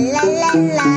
[0.00, 0.93] 啦啦啦啦，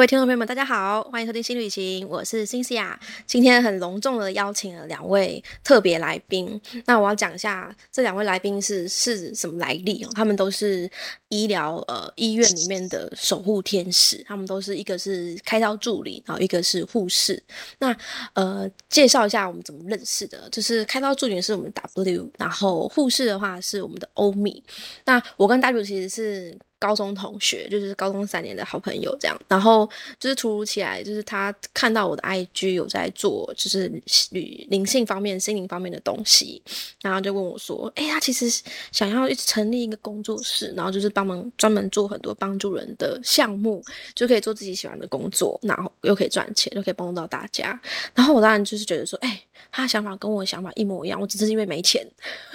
[0.00, 2.98] 各位听众朋友们，大家好，欢迎收听新旅行，我是辛西亚。
[3.26, 6.58] 今天很隆重的邀请了两位特别来宾。
[6.86, 10.08] 那我要讲一下这两位来宾是是什么来历哦。
[10.14, 10.90] 他们都是
[11.28, 17.42] 医疗呃医院里面的守护天使，他们都是一个是开刀助理，然后一个是护士。
[17.78, 17.94] 那
[18.32, 24.64] 呃介绍一下我们怎么认识的，就是开刀助理是我们 W，然后护士的话是我们的欧米。
[25.04, 26.58] 那我跟 W 其实是。
[26.80, 33.86] 高中同学就是高中三年的好朋友，这样，然后就是突如其来，就是他看到我的 IG 有在做，就是
[34.30, 36.62] 灵灵性方面、心灵方面的东西，
[37.02, 38.50] 然后就问我说：“哎，他其实
[38.90, 43.84] 想要成立一个工作室，然后就是帮忙专门做很多帮助人的项目，
[44.14, 47.78] 就可以做自己喜欢的工作，然后又可以赚钱，又可以帮助到大家。”
[48.14, 52.06] 然后我当然就是觉得说：“哎，他的想法跟我的想法一模一样，我只是因为没钱。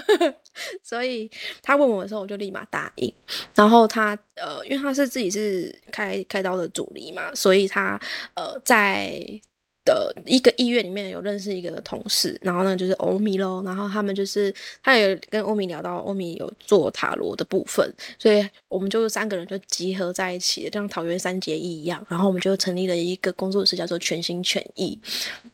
[0.83, 1.29] ”所以
[1.61, 3.13] 他问我的时候，我就立马答应。
[3.53, 7.99] 然后他呃，因为他是自己是开开刀的主力嘛，所以他
[8.35, 9.41] 呃在。
[9.85, 24.99] 的一个医院里面有认识一个同事，然后呢就是欧米喽，然后他们就是他也跟欧米聊到欧米有做塔罗的部分，所以我们就三个人就集合在一起，像桃园三结义一样，然后我们就成立了一个工作室，叫做全心全意。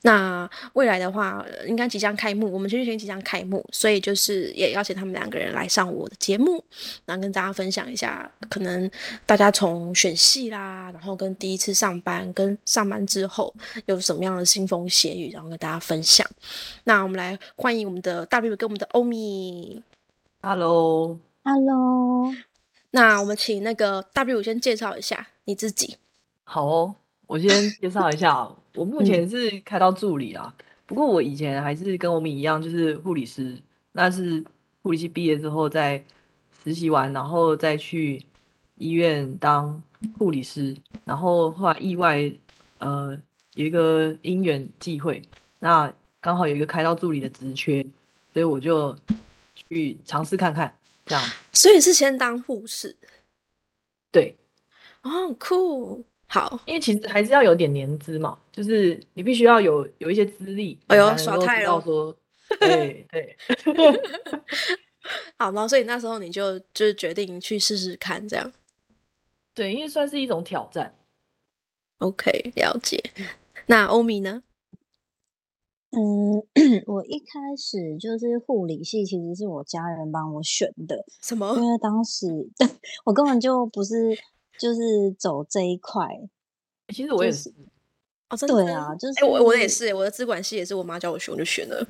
[0.04, 6.64] 那未来的话，应该即将开幕，我们全心全意即将开幕，所以就是也邀请他们两个人来上我的节目，
[7.04, 8.90] 然后跟大家分享一下，可能
[9.26, 13.54] 大家从选戏啦，然后跟第一次上班，跟上班之后
[13.88, 14.21] 有什么。
[14.26, 16.28] 样的腥风血雨，然后跟大家分享。
[16.84, 19.82] 那我们来欢迎我们的大 B 跟我们的欧米。
[20.42, 22.34] Hello，Hello。
[22.92, 25.98] 那我们请那个大 B 先介绍一下你自己。
[26.44, 26.96] 好哦，
[27.28, 27.50] 我先
[27.80, 30.54] 介绍一下，我目前是开到助理啊。
[30.86, 33.58] 不过我以前还是跟欧米一样，就是护理师。
[33.94, 34.44] 那是
[34.84, 36.04] 护理系毕业之后，在
[36.64, 38.26] 实习完，然后再去
[38.76, 39.82] 医院当
[40.18, 42.32] 护理师，然后后来意外，
[42.80, 43.18] 呃。
[43.56, 45.22] 有一个因缘际会，
[45.60, 47.86] 那刚好有一个开刀助理的职缺，
[48.34, 48.98] 所以我就
[49.56, 50.74] 去尝试看看，
[51.06, 51.24] 这样。
[51.52, 52.96] 所以是先当护士，
[54.12, 54.38] 对。
[55.04, 61.82] 哦，酷，好，因为其实还是要有点年资嘛，就是你必须要有有一些资历，哎呦，耍太了。
[61.82, 62.16] 说，
[62.60, 63.36] 对对。
[65.38, 65.68] 好然后？
[65.68, 68.54] 所以那时候你就就是决定去试试看，这样。
[69.56, 70.96] 对，因为算是一种挑战。
[71.98, 73.04] OK，了解。
[73.72, 74.44] 那欧米呢？
[75.92, 76.44] 嗯，
[76.88, 81.06] 我一开始就是护理系，其实是我家人帮我选的。
[81.22, 81.56] 什么？
[81.56, 82.50] 因为当时
[83.06, 83.96] 我根本就不是
[84.60, 86.06] 就是走这一块。
[86.90, 87.54] 其实我也是。
[88.30, 88.56] 哦，真的？
[88.56, 91.88] 对啊，就是我我也是，我的资管系也是我妈叫我选，我就选了。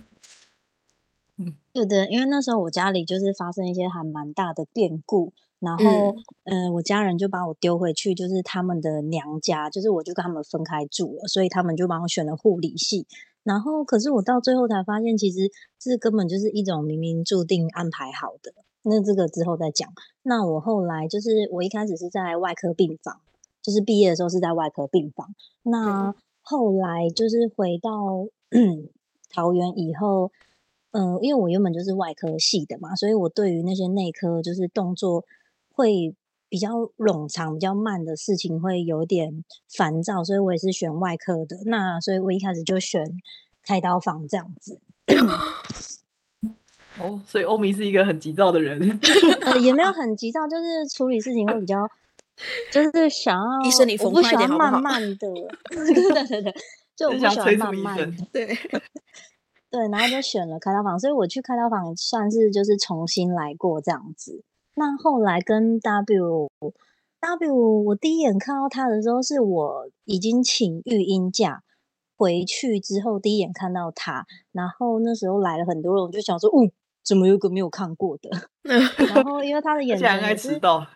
[1.38, 5.34] 嗯，对的，因为那时候我家里就是发生一些还蛮大的变故。
[5.62, 13.06] 然后，嗯，我家人就把我丢回去，就是他们的娘家，就是我就跟他们分开住了，所以他们就帮我选了护理系。
[13.44, 18.52] 然后，可是我到最后才发现，其实这根本就是一种冥冥注定安排好的。
[18.82, 19.88] 那这个之后再讲。
[20.24, 23.20] 那我后来就是，我一开始是在外科病房，
[23.62, 25.36] 就是毕业的时候是在外科病房。
[25.62, 28.26] 那后来就是回到
[29.30, 30.32] 桃园以后，
[30.90, 35.24] 嗯，因为我原本就是外科系的嘛，所以我对于那些内科就是动作。
[35.74, 36.16] 会
[36.50, 39.44] 比较冗长、比较慢的事情会有点
[39.78, 41.58] 烦躁，所以我也是选外科的。
[41.66, 43.06] 那所以我一开始就选
[43.64, 44.80] 开刀房这样子。
[47.00, 49.00] 哦，所以欧米是一个很急躁的人。
[49.42, 51.88] 呃，也没有很急躁，就是处理事情会比较，
[52.72, 55.28] 就是想要医生你我不喜欢慢慢的，
[55.70, 56.56] 对对对对，
[56.96, 58.46] 就我不喜欢慢慢的， 对
[59.70, 64.44] 对，然后就选了开刀房，所以我去开刀房算是就是重新来过这样子。
[64.76, 66.50] 那后来跟 W
[67.20, 71.62] W，我第一眼看到他的时候，是我已经请育婴假
[72.18, 76.72] 回去之后，第一眼看到他，然后那时候来了很多人，我就想说，哦，
[77.04, 78.30] 怎么有个没有看过的？
[78.64, 80.88] 然后因为他的 眼神， 还迟到，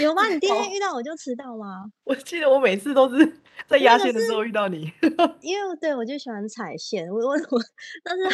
[0.00, 0.28] 有吗？
[0.28, 1.90] 你第一天遇到我就迟到吗？
[2.04, 4.92] 我记得我每次都是在压线的时候遇到你，
[5.40, 7.60] 因为对我就喜欢踩线，我我我，
[8.04, 8.24] 但是。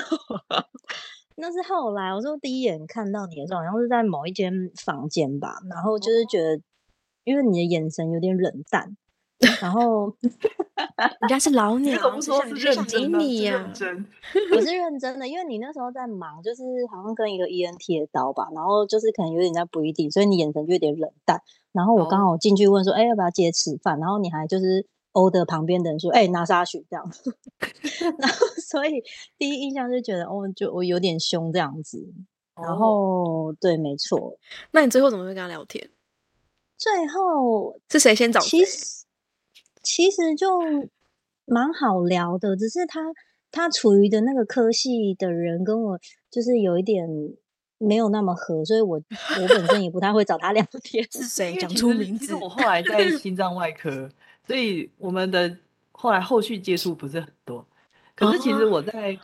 [1.36, 6.60] 那是后来，我说第一眼看到你的时候，好像是在某一间房间吧，然后就是觉得，
[7.24, 8.96] 因为你的眼神有点冷淡，
[9.60, 10.14] 然后
[11.20, 13.18] 人家是老鸟，怎么说是认真的？
[14.54, 21.40] 我是认真的，因为你那时候在忙，就是好像跟一个 ENT 的刀吧，然后就是可能有点在不一定，所以你眼神就有点冷淡。
[21.72, 23.98] 然后我刚好进去问说，哎，要不要接吃饭？
[23.98, 27.10] 然后你还就是欧的旁边的人说：“哎、拿沙许这样。
[28.20, 29.02] ”然后所以
[29.36, 32.06] 第一印象就觉得哦，就我有点凶这样子。
[32.54, 34.38] 然哦后对，没错，
[34.70, 35.90] 那你最后怎么会跟他聊天？
[36.78, 38.64] 最后是谁先找其？
[38.64, 39.04] 实
[39.82, 40.60] 其实就
[41.46, 43.00] 蛮好聊的，只是他
[43.50, 45.98] 他处于的那个科系的人跟我
[46.30, 47.08] 就是有一点
[47.78, 51.04] 没有那么合，所以我我本身也不太会找他聊天。
[51.10, 51.56] 是谁？
[51.56, 52.34] 讲出名字其实。
[52.36, 54.08] 我后来在 心脏外科，
[54.46, 55.56] 所以我们的
[55.92, 57.66] 后来后续接触不是很多。
[58.14, 59.18] 可是其实哦我在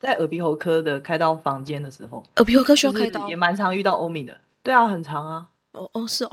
[0.00, 3.36] 在耳鼻喉科的开刀房间的时候，耳鼻喉科需要开刀也？
[3.36, 4.40] 蛮常遇到欧米的。
[4.62, 5.48] 对啊，很长啊。
[5.72, 6.30] 哦哦，是哦。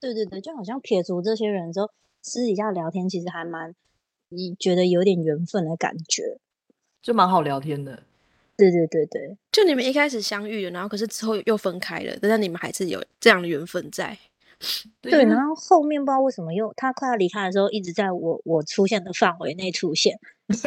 [0.00, 1.90] 对对对，就好像撇除这些人之后，
[2.22, 3.74] 私底下聊天其实还蛮，
[4.30, 6.38] 你觉得有点缘分的感觉。
[7.02, 8.02] 就蛮好聊天的。
[8.56, 14.18] 对对对对，就你们一开始相遇了，然后可是之后又分开了，但是你们还是有这样的缘分在。
[15.00, 20.18] 对，就是然后后面不知道为什么又他快要离开的时候，一直在我我出现的范围内出现。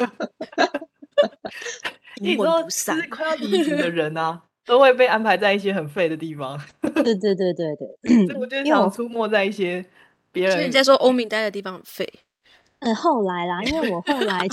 [2.22, 9.84] 你说就不散是快要离职的 人啊，都会被安排在一些很废的地方，对对对对对，所以我就因为我想出没在一些
[10.32, 12.08] 别人所以你在说欧敏待的地方很废，
[12.80, 14.48] 呃，后来啦，因为我后来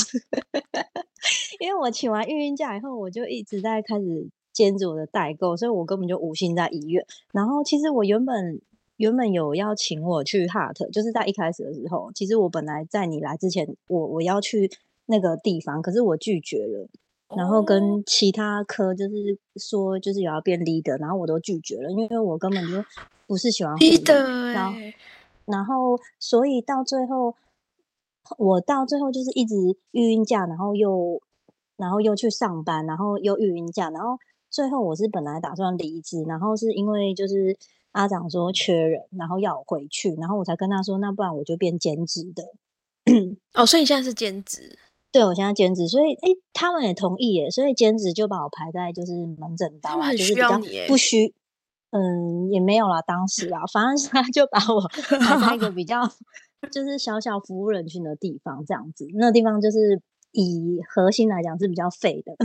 [1.60, 7.04] 因为我请完孕孕假以后，我就一直在开始兼职我的代购，所以我根本就无心在医院。
[7.32, 8.60] 然后其实我原本
[9.00, 14.70] 原本有要请我去 Heart，就是在一开始的时候，其实我本来在你来之前，我我要去
[15.06, 16.86] 那个地方，可是我拒绝了。
[17.34, 22.84] 然后哦跟其他科就是说，就是有要变 leader，然后我都拒绝了，因为我根本就
[23.26, 23.96] 不是喜欢护理。
[23.96, 24.94] 低的然后哎，
[25.46, 27.34] 然后所以到最后，
[28.36, 29.54] 我到最后就是一直
[29.92, 31.22] 育婴假，然后又
[31.78, 34.18] 然后又去上班，然后又育婴假，然后
[34.50, 37.56] 最后我是本来打算离职，然后是因为就是
[37.92, 42.44] 阿长说缺人，然后要我回去，然后我才跟他说，那不然我就变兼职的。
[43.54, 44.78] 哦，所以你现在是兼职，
[45.10, 51.34] 对，我现在兼职，所以诶，他们也同意耶，所以兼职就把我排在就是门诊刀啊，他们很就是比较需要你不需，
[51.90, 54.86] 嗯，也没有啦，当时啊，反正他就把我
[55.18, 56.06] 排在一个比较
[56.70, 60.00] 就是小小服务人群的地方，这样子，那地方就是
[60.32, 62.36] 以核心来讲是比较废的，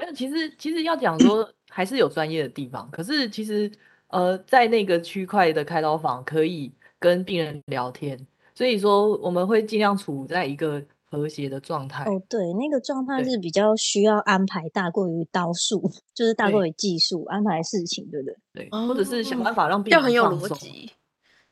[0.00, 3.72] 没有其实其实要讲说还是有专业的地方，可是其实
[4.08, 8.18] 呃在那个区块的开刀房可以跟病人聊天，
[8.54, 12.04] 所以说我们会尽量处在一个和谐的状态。
[12.04, 18.68] 哦，对，那个状态是比较需要安排大过于刀术， 就是大过于技术安排事情，对不对？
[18.68, 20.48] 对，或者是想哦办法让病人要很有。
[20.48, 20.90] 逻辑。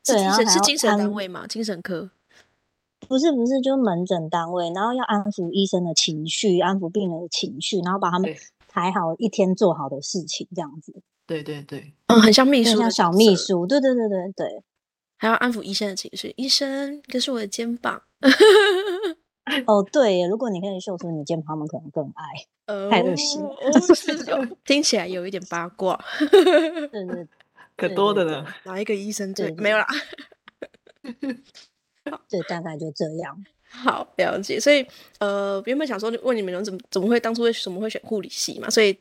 [0.04, 1.46] 是对精然后还要神是精神单位吗？
[1.48, 2.10] 精神科。
[3.08, 8.32] 不是不是，就是门诊单位，然后要安抚医生的情绪，安抚病人的情绪，然后把他们
[8.68, 10.94] 排好一天做好的事情，这样子，
[11.26, 14.62] 对对对，嗯，很像秘就书像小秘色，书，对对对对对，
[15.18, 16.32] 还要安抚医生的情绪。
[16.36, 18.02] 医生，可是我的肩膀。
[19.66, 22.24] 哦对耶，如果你可以秀出你肩膀，他们可能更爱，
[22.66, 23.56] 呃太恶心了
[24.64, 25.98] 听起来有一点八卦。
[26.30, 26.30] 对
[27.06, 27.28] 对
[27.76, 28.44] 可多的呢。
[28.64, 29.86] 哪一个医生最没有啦？
[32.28, 33.44] 对，大概就这样。
[33.68, 34.58] 好，了解。
[34.58, 34.86] 所以
[35.18, 38.70] 呃，原本想说问你们怎么怎么会当初为什么会选护理系嘛？
[38.70, 38.96] 所以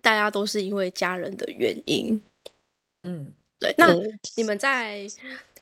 [0.00, 2.20] 大家都是因为家人的原因。
[3.02, 5.06] 嗯，对，那对你们在，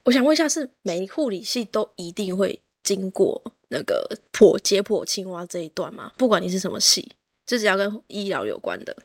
[0.05, 6.13] 我想问一下，是每护理系都一定会经过那个剖解剖青蛙这一段吗？
[6.17, 7.13] 不管你是什么系，
[7.47, 8.97] 就只要跟医疗有关的，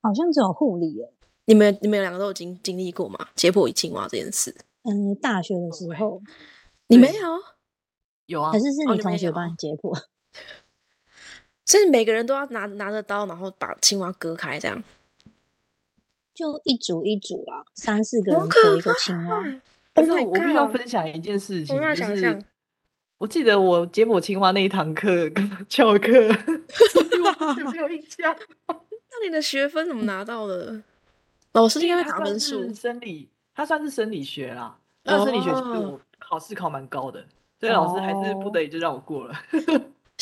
[0.00, 1.12] 好像只有护理耶，
[1.46, 3.28] 你们你们两个都有经经历过吗？
[3.34, 6.20] 解剖青蛙这件事，嗯，大学的时候，
[6.88, 7.38] 你没有？
[8.26, 9.96] 有啊可，是是你同学帮你解剖？
[11.72, 14.84] 所以每个人都要拿拿着刀，然后把青蛙割开，这样。
[16.34, 19.42] 就一组一组啦，三四个人割一个青蛙。
[19.94, 22.44] 但是 Oh 我必须要分享一件事情，就是
[23.16, 26.10] 我记得我解剖青蛙那一堂课跟翘课，
[27.58, 28.36] 有没有印象？
[28.66, 30.82] 那你的学分怎么拿到的？
[31.52, 32.74] 老师应该会打分数是。
[32.74, 34.76] 生理，它算是生理学啦。
[35.04, 37.24] 那个生理学其实哦我考试考蛮高的，
[37.58, 39.34] 所以老师还是不哦得已就让我过了。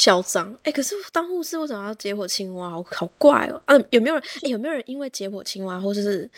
[0.01, 0.73] 嚣张哎！
[0.73, 2.71] 可是当护士为什么要解剖青蛙？
[2.71, 3.63] 好好怪哦！
[3.67, 4.25] 啊，有没有人？
[4.43, 6.29] 哎、有没有人因为解剖青蛙或者是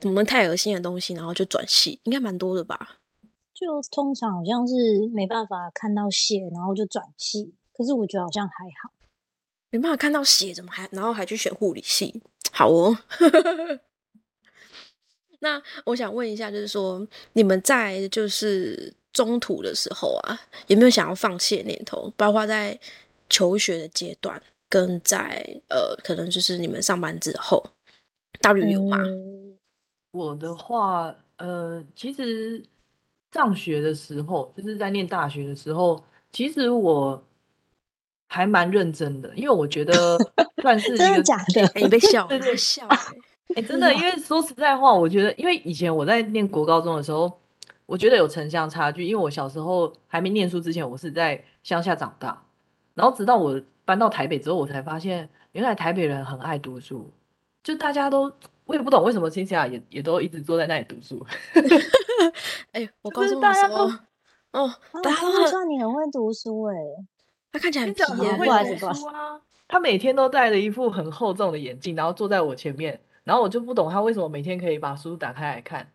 [0.00, 1.98] 什么太恶心的东西，然后就转系？
[2.04, 2.98] 应该蛮多的吧？
[3.52, 4.74] 就通常好像是
[5.12, 7.52] 没办法看到血，然后就转系。
[7.76, 8.92] 可是我觉得好像还好。
[9.70, 12.22] 没办法看到血，怎么还然后还去选护理系？
[12.52, 12.96] 好哦。
[15.40, 22.12] 那我想问一下，就是说你们在就是中途的时候啊，有没有想要放弃的念头？
[22.18, 22.78] 包括在
[23.30, 27.64] 求学的阶段，跟在呃，可能就是你们上班之后，
[28.42, 28.98] 大旅游嘛？
[28.98, 29.56] 嗯
[30.12, 32.62] 我的话，呃，其实
[33.32, 37.22] 上学的时候，就是在念大学的时候，其实我
[38.28, 40.18] 还蛮认真的，因为我觉得
[40.60, 41.66] 算是真的假的？
[41.74, 42.98] 哎、你被笑，对对你被笑、欸。
[43.56, 47.40] 哎、真的，因为说实在话，我觉得，因为以前我在念国高中的时候，
[47.86, 52.44] 我觉得有城乡差距，因为我小时候还没念书之前，我是在乡下长大，
[52.94, 57.08] 然后直到我搬到台北之后，我才发现原来台北人很爱读书，
[57.62, 58.32] 就大家都，
[58.64, 61.24] 我也不懂为什么新西亚也也都一直坐在那里读书
[62.72, 63.76] 哎、我就是高中的时候大家都，
[64.52, 66.74] 哦，啊，大家都很，看得出来你很会读书哎、
[67.52, 69.40] 他看起来很皮耶、很会读书啊。
[69.68, 75.88] 他每天都戴着一副很厚重的眼镜，然后坐在我前面，然后我就不懂他为什么每天可以把书打开来看。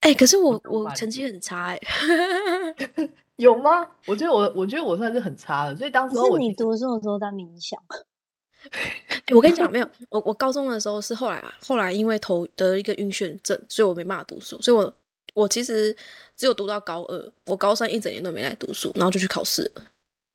[0.00, 1.80] 哎、可是我我成绩很差哎
[3.36, 3.86] 有吗？
[4.06, 7.80] 我觉得我，我觉得我算是很差的，所以当时你读书的时候在冥想，
[9.26, 14.92] 欸 我跟你讲，没有，我我高中的时候是后来啊，后来因为头得一个晕眩症，所以我没办法读书，所以我
[15.32, 15.96] 我其实
[16.36, 19.82] 只有读到高二，我高三一整年都没来读书，然后就去考试了。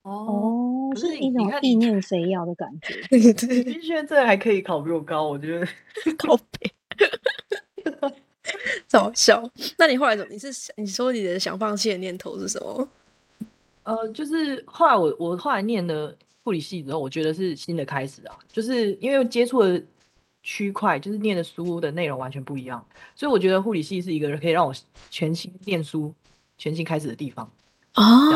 [0.02, 2.96] 哦，是是一种意念肥药的感觉。
[3.12, 5.68] 晕眩症还可以考比我高，我觉得
[6.18, 6.74] 靠背，
[8.88, 9.44] 超 好笑。
[9.78, 10.32] 那你后来怎么？
[10.32, 12.88] 你是你说你的想放弃的念头是什么？
[13.84, 19.82] 呃，就是后来我我后来念了护理系之后，我觉得是新的开始啊，就是因为接触的
[20.42, 22.84] 区块，就是念的书的内容完全不一样，
[23.16, 24.74] 所以我觉得护理系是一个可以让我
[25.10, 26.14] 全新念书、
[26.58, 27.52] 全新开始的地方。
[27.94, 28.32] 啊，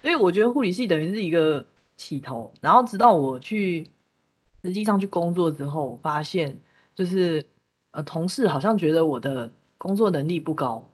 [0.00, 1.64] 所以我觉得护理系等于是一个
[1.96, 3.86] 起头，然后直到我去
[4.64, 6.56] 实际上去工作之后，我发现
[6.94, 7.44] 就是
[7.92, 10.86] 呃，同事好像觉得我的工作能力不高，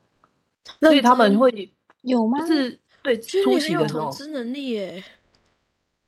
[0.81, 2.39] 所以他们会有吗？
[2.41, 5.03] 就是对初其实很有期的时候，统治能力耶。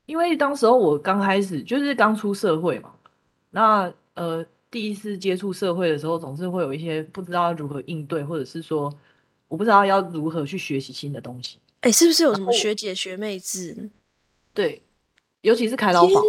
[0.05, 2.93] 因为当时候我刚开始就是刚出社会嘛，
[3.51, 8.93] 那呃第一次接触社会的时候，总是会有一些不知道如何应对，或者是说
[9.47, 11.57] 我不知道要如何去学习新的东西。
[11.81, 13.89] 哎、是不是有什么学姐学妹制？
[14.53, 14.81] 对，
[15.41, 16.23] 尤其是开刀天房，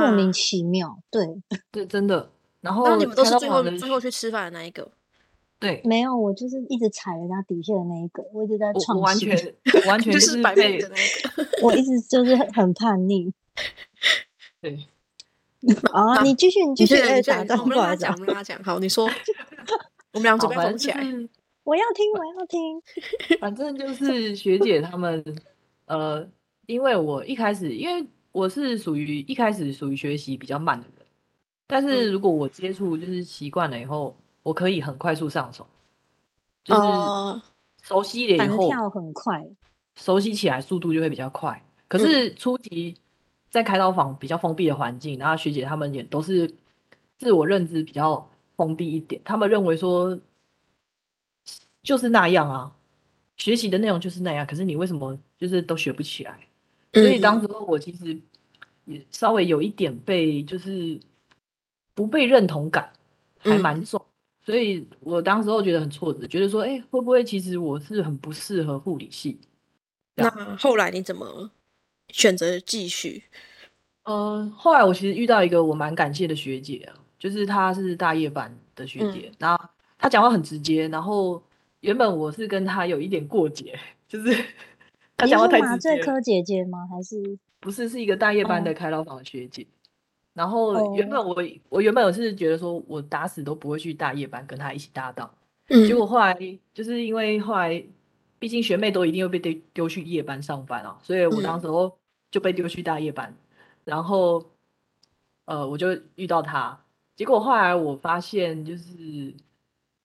[0.00, 1.26] 莫名其妙，对，
[1.70, 2.30] 对，真的。
[2.60, 4.88] 然后你们都是最后最后去吃饭的那一个。
[5.60, 11.50] 对，没有，我就是一直踩人家底线的那一个，我一直在创新，完全我完全就就是被白妹的那个。
[11.66, 13.32] 我一直就是很很叛逆。
[14.62, 14.78] 对，
[15.92, 18.62] 啊，你继续，你继续，哎，打断，我们不好意思啊让他讲，我，们让他讲。
[18.62, 19.10] 好，你说。
[20.12, 21.28] 我们俩嘴好，反正巴缝起来。
[21.64, 23.38] 我要听，我要听。
[23.38, 25.22] 反正就是学姐她们，
[25.84, 26.26] 呃，
[26.66, 30.97] 因为我一开始，因为我是属于一开始属于学习比较慢的人，
[31.68, 35.64] 但是嗯如果我接触就是习惯了以后，我可以很快速上手，
[36.64, 37.40] 就是哦，
[37.82, 39.46] 熟悉了以后，跳很快，
[39.94, 41.62] 熟悉起来速度就会比较快。
[41.86, 42.96] 可是初级
[43.50, 46.50] 在开刀房比较封闭的环境，然后学姐她们也都是
[47.18, 50.18] 自我认知比较封闭一点，他们认为说
[51.82, 52.74] 就是那样啊，
[53.36, 56.38] 学习的内容就是那样，可是你为什么就是都学不起来？
[56.94, 58.18] 所以当嗯时候我其实
[58.86, 60.98] 也稍微有一点被就是
[61.98, 62.88] 不被认同感
[63.40, 64.00] 还嗯蛮重，
[64.46, 69.36] 所以我当时候觉得很挫折，觉得说，哎、会不会其实我是很不适合护理系？
[70.14, 71.50] 那后来你怎么
[72.10, 73.24] 选择继续？
[74.04, 79.64] 呃，后来我其实遇到一个我蛮感谢的学姐啊，就是她是大夜班的学姐，然后
[79.98, 81.42] 她讲话很直接，然后
[81.80, 83.76] 原本我是跟她有一点过节，
[84.06, 84.32] 就是
[85.18, 86.86] 她你讲话是麻醉太直接了，科姐姐吗？
[86.88, 89.66] 还是不是是一个大夜班的哦开刀房的学姐。
[90.38, 91.36] 然后原本我
[91.68, 95.28] 我原本我是觉得说我打死都不会去大夜班跟他一起搭档，
[95.66, 95.84] 嗯。
[95.84, 96.32] 结果后来
[96.72, 97.82] 就是因为后来，
[98.38, 101.98] 毕竟学妹都一定会被丢丢去夜班上班啊，所以我当时候
[102.30, 103.34] 就被丢去大夜班，
[103.82, 104.44] 然后
[105.46, 106.78] 呃我就遇到他，
[107.16, 109.34] 结果后来我发现就是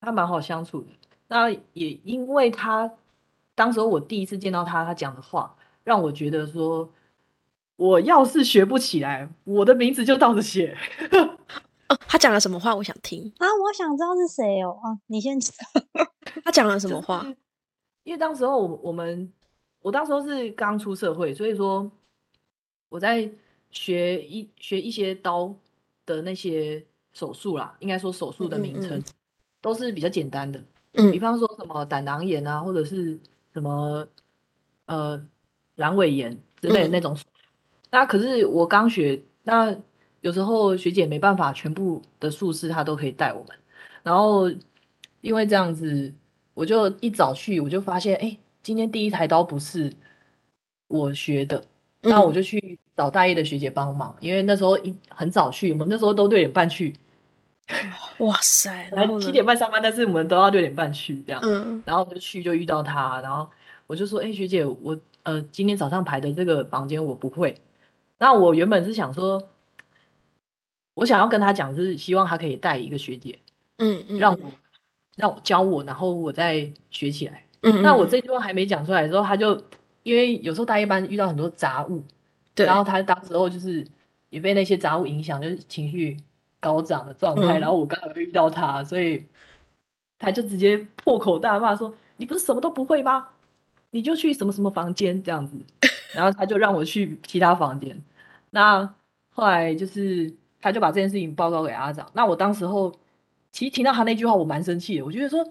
[0.02, 0.88] 他蛮好相处的，
[1.28, 2.92] 那也因为他
[3.54, 6.90] 当时候我第一次见到他，他讲的话让我觉得说，
[7.84, 10.78] 我要是学不起来，我的名字就倒着写。
[11.90, 12.74] 哦，他讲了什么话？
[12.74, 13.22] 我想听。
[13.40, 13.46] 啊？
[13.62, 14.80] 我想知道是谁哦。
[14.82, 15.54] 啊，你先讲。
[16.46, 17.28] 他讲了什么话？
[18.06, 19.30] 因为当时候我我们，
[19.82, 21.92] 我当时候是刚出社会，所以说
[22.88, 23.30] 我在
[23.70, 25.54] 学一学一些刀
[26.06, 29.14] 的那些手术啦，应该说手术的名称、嗯嗯嗯
[29.60, 30.64] 都是比较简单的，
[30.94, 33.20] 嗯比方说什么胆囊炎啊，或者是
[33.52, 34.08] 什么
[34.86, 35.22] 呃
[35.76, 37.33] 阑尾炎之类的嗯那种手术。
[37.94, 39.72] 那可是我刚学，那
[40.22, 43.56] 有时候学姐没办法全部的术式她都可以带我们，
[44.02, 44.50] 然后
[45.22, 46.12] 因为这样子，
[46.56, 49.94] 我就一早去，我就发现，哎，今天第一台刀不是
[50.88, 51.64] 我学的，
[52.02, 56.96] 那我嗯就去找大一的学姐帮忙，因为那时候一很早去，我们那时候都六点半去，
[58.18, 59.32] 哇塞，来七然后呢？
[59.32, 61.40] 点半上班，但是我们都要六点半去这样。
[61.44, 63.48] 嗯然后我就去就遇到他，然后
[63.86, 67.56] 我就说：“哎、学姐，我呃今天早上排的这个房间我不会。”
[68.24, 69.50] 那我原本是想说，
[70.94, 73.38] 我想要跟他讲，就是希望他可以带一个学姐，
[73.80, 74.40] 嗯嗯，让我
[75.18, 77.44] 让我教我，然后我再学起来。
[77.64, 79.62] 嗯，那我嗯这句话还没讲出来的时候，他就
[80.04, 82.02] 因为有时候大一班遇到很多杂物，
[82.56, 83.86] 对，然后他当时候就是
[84.30, 86.16] 也被那些杂物影响，就是情绪
[86.62, 87.60] 高涨的状态。
[87.60, 89.26] 嗯然后我刚好遇到他，所以
[90.18, 93.28] 他就直接破口大骂说：“你不是什么都不会吗？
[93.92, 95.58] 你就去什么什么房间这样子。”
[96.16, 98.02] 然后他就让我去其他房间。
[98.54, 98.96] 那
[99.32, 100.32] 后来就是
[100.62, 102.08] 他就把这件事情报告给阿长。
[102.14, 102.94] 那我当时候
[103.52, 105.04] 其实听到他那句话，我蛮生气的。
[105.04, 105.44] 我觉得说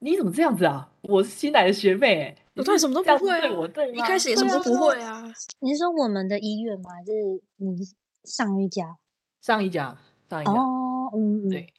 [0.00, 0.90] 你怎么这样子啊？
[1.02, 5.24] 我是新来的学妹、欸，你我当然什么都不会啊对我对一开始也什么都不会啊。
[5.60, 6.90] 你是说我们的医院吗？
[6.90, 7.12] 还是
[7.58, 7.78] 你
[8.24, 8.96] 上一家？
[9.40, 9.96] 上一家
[10.28, 10.52] 上一家。
[10.52, 11.72] 哦，嗯嗯，对，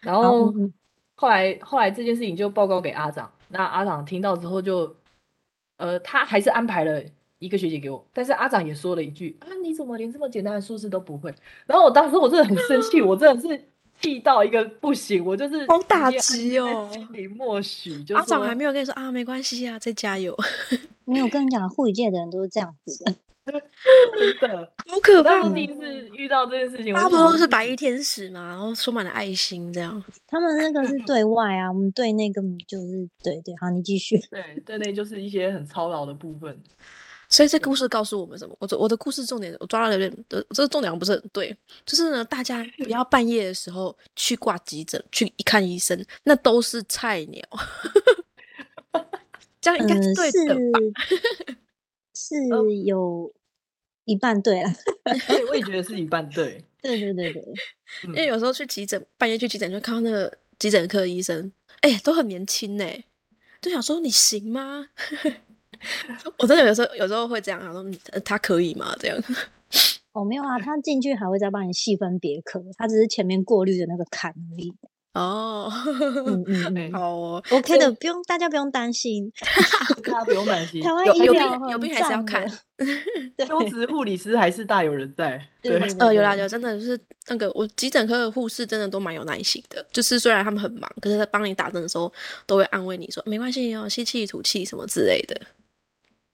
[0.00, 0.52] 然后
[1.14, 4.94] 后来后来这件事情就报告给阿长，那阿长听到之后就，
[5.78, 7.02] 呃，他还是安排了
[7.44, 11.34] 一个学姐给我，但是阿长也说了一句啊，你怎么连这么简单的数字都不会？
[11.66, 13.68] 然后我当时我真的很生气， 我真的是
[14.00, 20.36] 气到一个不行，我就是好打击哦心里默许，就阿长还没有跟你说啊，没关系啊，再加油，
[21.04, 23.14] 没有跟你讲，护理界的人都是这样子的。
[23.46, 23.52] 真
[24.50, 25.54] 的， 好可怕哦我当时！
[25.54, 30.02] 第一次遇到这件事情，我大家不都是白衣天使嘛，然后充满了爱心这样。
[30.26, 33.54] 他们那个是对外啊，我们对内根本就是对对。
[33.60, 34.18] 好，你继续。
[34.30, 36.58] 对对内就是一些很操劳的部分。
[37.34, 38.56] 所以这故事告诉我们什么？
[38.60, 47.42] 我的我的故事重点我抓到有点，呃，这个重点不是很对，就是呢，大家不要半夜的时候去挂急诊，去一看医生，那都是菜鸟，
[49.60, 50.78] 这样应该对的吧？
[52.14, 52.46] 是是
[52.86, 53.32] 有
[54.04, 54.72] 一半对了。
[55.48, 56.64] 我也觉得是一半对。
[56.80, 57.42] 对对对对，
[58.04, 61.50] 嗯因为有时候去急诊，半夜去急诊就看到那个急诊科的医生，
[61.80, 62.84] 哎、都很年轻呢，
[63.60, 64.90] 就想说你行吗？
[66.38, 68.94] 我真的有时候有时候会这样，想说嗯呃他可以吗？
[68.98, 69.16] 这样。
[70.12, 74.72] 哦，没有啊，他进去还会再帮你细分别科，他只是前面过滤的那个坎而已。
[75.14, 75.70] 哦，
[76.26, 76.44] 嗯
[76.74, 79.30] 嗯 好哦，，OK 的，不用大家不用担心。
[80.04, 82.44] 大家不用担心， 台湾有病有病还是要赞看
[83.48, 85.40] 优质护理师还是大有人在。
[85.62, 86.98] 对对呃，有啦有，真的就是
[87.28, 92.12] 那个我急诊科的护士真的都蛮有耐心的，就是虽然他们很忙，可是在帮你打针的时候
[92.44, 95.40] 都会安慰你说没关系哦，吸气吐气什么之类的。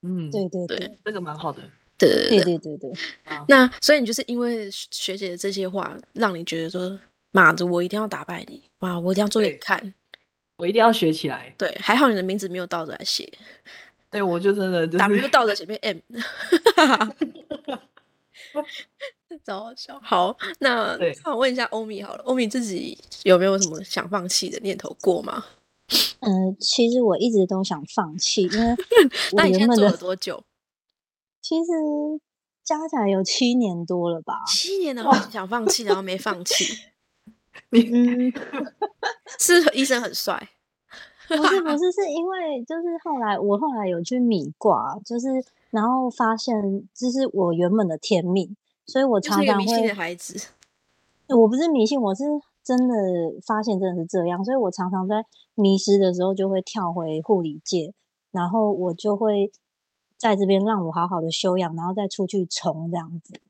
[0.03, 1.63] 嗯，对对对对这个蛮好的。
[1.99, 2.77] 对对对对。
[2.79, 2.93] 对
[3.49, 6.99] 那所以你就是因为学学姐的这些话，让你觉得说，
[7.33, 9.95] 妈的，我一定要打败你，哇，我一定要做给你看。
[10.57, 11.55] 我一定要学起来。
[11.59, 13.31] 对，还好你的名字没有倒着来写
[14.11, 15.99] 对，我就真的就是，W 倒着前面 M。
[19.45, 20.01] 超好笑。
[20.03, 25.45] 好，那对那我问一下欧米好了，欧米自己有没有什么想放弃的念头过吗？
[26.20, 28.76] 嗯，其实我一直都想放弃，因为
[29.33, 30.42] 那我你现在做了多久？
[31.40, 31.72] 其实
[32.62, 34.42] 加起来有七年多了吧。
[34.46, 36.64] 七年的话 想放弃，然后没放弃，
[37.72, 38.33] 嗯，
[39.38, 40.50] 是医生很帅。
[41.29, 45.29] 不是不是，是因为就是后来我后来有去米卦，就是
[45.70, 50.48] 然后发现这是我原本的天命，所以我常常会迷信的孩子，
[51.29, 52.24] 我不是迷信，我是
[52.62, 52.94] 真的
[53.46, 57.92] 发现真的是这样，所以我常常在迷失的时候就会跳回护理界，
[58.31, 59.51] 然后我就会
[60.16, 63.40] 在这边让我好好的休养，然后再出去冲这样子。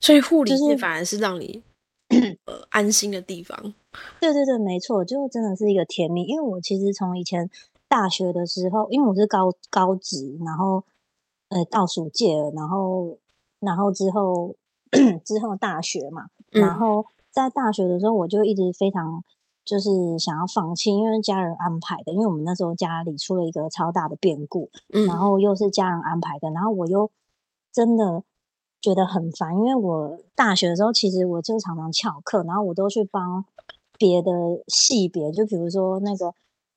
[0.00, 1.62] 所以护理就是界反而是让你
[2.44, 3.74] 呃安心的地方。
[4.20, 6.24] 对对对，没错，就真的是一个甜蜜。
[6.24, 7.50] 因为我其实从以前
[7.88, 10.84] 大学的时候，因为我是高高职，然后
[11.48, 13.18] 呃倒数届了，然后
[13.60, 14.54] 然后之后
[15.24, 19.22] 之后大学嘛，然嗯后在大学的时候，我就一直非常
[19.62, 27.10] 就是想要放弃，因为家人安排的，因为我们那时候家里出了一个超大的变故，嗯，然后又是家人安排的，然后我又
[27.70, 28.22] 真的
[28.80, 33.44] 觉得很烦，因为我大学的时候其实我就常常翘课，然后我都去帮
[33.98, 34.30] 别的
[34.68, 36.32] 系别，就比如说那个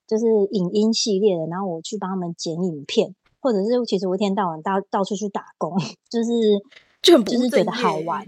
[0.06, 5.78] 就是影音系列的，然后我去帮他们剪影片，或者是其实我一天到晚到到处去打工，
[6.12, 6.62] 就是
[7.02, 8.26] 就就是觉得好玩。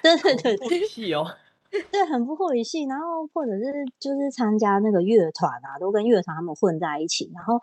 [0.00, 0.56] 对对对
[1.12, 1.26] 哦，
[1.70, 7.60] 对，很不护理系，然后或者是就是参加那个乐团啊，都跟乐团他们混在一起，然后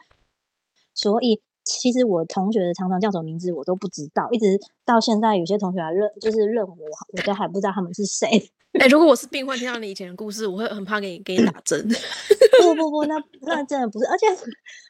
[0.94, 8.52] 所以其实我同学的常常叫什么名字我都不知道，一直到现在有些同学还认就是认我，我都还不知道他们是谁。
[8.80, 11.82] 哎、如果我是病患，听到你以前的故事，我会很怕给你给你打针。
[12.62, 14.26] 不不不，那那真的不是，而且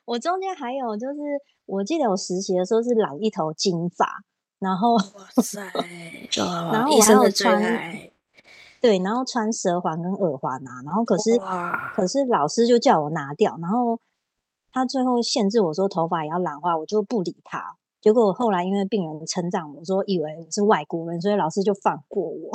[0.05, 1.19] 我中间还有就是，
[1.67, 4.23] 我记得我实习的时候是染一头金发，
[4.59, 5.61] 然后哇塞，
[6.73, 8.11] 然后我还有穿爱，
[8.85, 11.39] 对，然后穿舌环跟耳环啊，然后可是
[11.95, 13.99] 可是老师就叫我拿掉，然后
[14.71, 17.75] 他最后限制我说头发也要染花，我就不理他。
[17.99, 22.51] 结果后来因为病人成长，我说以为我是外国人，所以老师就放过我。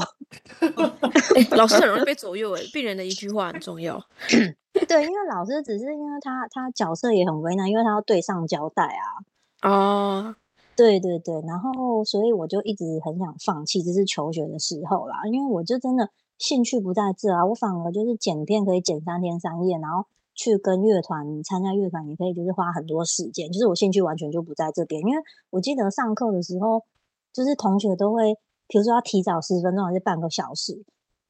[1.35, 4.01] 哎、老师很容易被左右哎，病人的一句话很重要。
[4.87, 9.69] 对，因为老师只是因为他他角色也很为难，因为他要对上交代啊。
[9.69, 10.37] 哦，
[10.81, 26.83] 对对对，然后所以我就一直很想放弃，这是求学的时候啦，因为我就真的兴趣不在这啊，我反而就是剪片可以剪三天三夜，然后去跟乐团参加乐团也可以，就是花很多时间，就是我兴趣完全就不在这边，因为我记得上课的时候，
[27.31, 28.33] 就是同学都会，
[28.67, 30.83] 比如说要提早十分钟还是半个小时，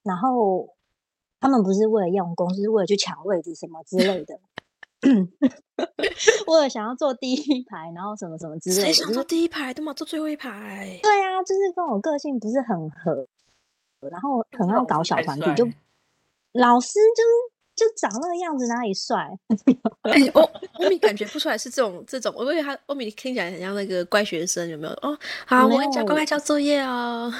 [0.04, 0.68] 然后
[1.40, 4.38] 他们不是为了用功，是为了去抢位置什么之类的。
[6.46, 10.98] 为了想要坐第一排，然后什么什么之类的，谁想坐第一排，都嘛坐最后一排。
[11.02, 13.26] 对啊，就是跟我个性不是很合，
[14.10, 15.64] 然后很爱搞小团体，就
[16.52, 17.30] 老师就是
[17.76, 19.30] 就长那个样子，哪里帅？
[20.02, 20.42] 哎、欧
[20.74, 24.92] 欧米感觉不出来是这种这种，我以为他欧米听起来很像那个乖学生，有没有？
[25.00, 27.32] 哦，好，我跟你讲，乖乖交作业哦。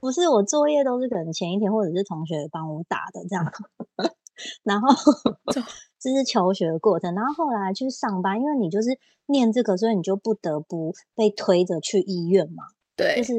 [0.00, 3.52] 不是我作业都是可能前一天或者是同学帮我打的这样，
[4.62, 4.88] 然后
[5.52, 5.60] 这
[6.00, 8.90] 这是求学的过程，然后后来去上班，因为你就是
[9.26, 12.64] 念这个，所以你就不得不被推着去医院嘛。
[12.96, 13.34] 对就对，是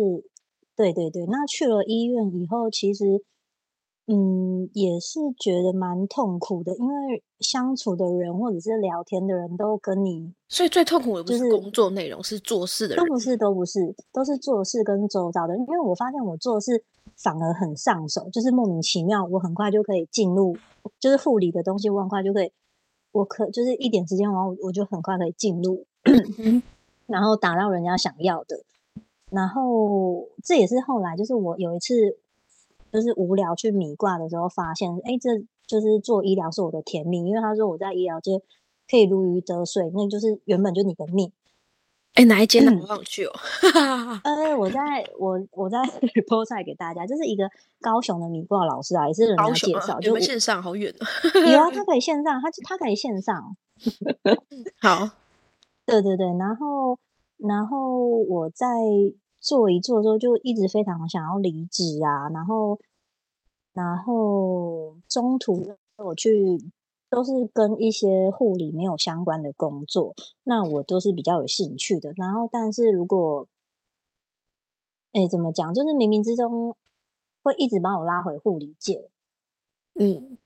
[0.76, 3.24] 对对对，那去了医院以后，其实
[4.08, 13.06] 嗯也是觉得蛮痛苦的，因为相处的人或者是聊天的人都跟你所以最痛苦的不就是是工作内容，是做事的人。
[13.06, 15.56] 都不是都不是，都是做事跟周遭的。
[15.58, 16.84] 因为我发现我做事
[17.16, 20.58] 反而很上手，就是莫名其妙，我很快就可以进入，
[21.00, 22.52] 就是护理的东西，我很快就可以，
[23.12, 26.62] 我可就是一点时间完，我我就很快可以进入，嗯
[27.08, 28.64] 然后达到人家想要的。
[29.30, 32.18] 然后这也是后来，就是我有一次
[32.92, 38.42] 就是无聊去米挂的时候，发现，哎，这就是做医疗是我的甜蜜，因为他说我在医疗界
[38.90, 41.32] 可以如鱼得水，那就是原本就你的命。
[42.16, 43.32] 哎、哪一间我忘去哦。
[44.26, 44.82] 呃，我在
[45.18, 45.78] 我我在
[46.16, 51.06] report 出来给大家，这是一个高雄的米挂老师啊，也是人家介绍，你就线上好远哦。
[51.50, 53.56] 有啊， 他可以线上，他他可以线上，
[54.82, 55.10] 好，
[55.86, 57.00] 对对对，然后
[57.38, 58.68] 然后我在
[59.40, 62.78] 做一做之后，就一直非常想要离职啊，然后
[63.74, 66.60] 然后中途我去
[67.10, 72.14] 都是跟一些护理没有相关的工作，那我都是比较有兴趣的。
[72.16, 73.48] 然后，但是如果
[75.12, 76.76] 哎怎么讲，就是冥冥之中
[77.42, 79.10] 会一直把我拉回护理界。
[79.96, 80.38] 嗯，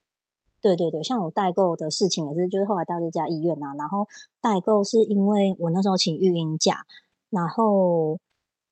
[0.62, 4.08] 对对对，像我代购的事情也是，就是后来到这家医院啊，然后
[4.40, 6.86] 代购是因为我那时候请育婴假，
[7.30, 8.20] 然后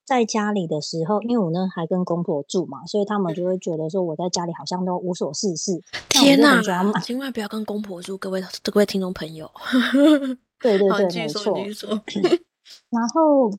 [0.06, 5.82] 在家里的时候，因为我呢还跟公婆住嘛，所以他们就会觉得说我在家里好像都无所事事。
[6.10, 6.62] 天哪
[7.02, 9.50] 千万不要跟公婆住，各位各位听众朋友。
[10.60, 11.58] 对对对，没错。
[12.90, 13.50] 然后，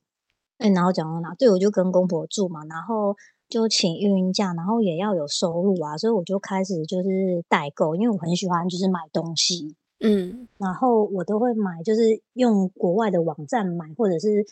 [0.57, 1.33] 哎，然后讲到哪？
[1.35, 3.15] 对，我就跟公婆住嘛，然后
[3.49, 9.75] 就请育婴假，然后也要有收入啊，所以我就开始就是代购，因为我很喜欢就是买东西。
[9.99, 14.45] 嗯然后我都会买，就是用国外的网站买，或者是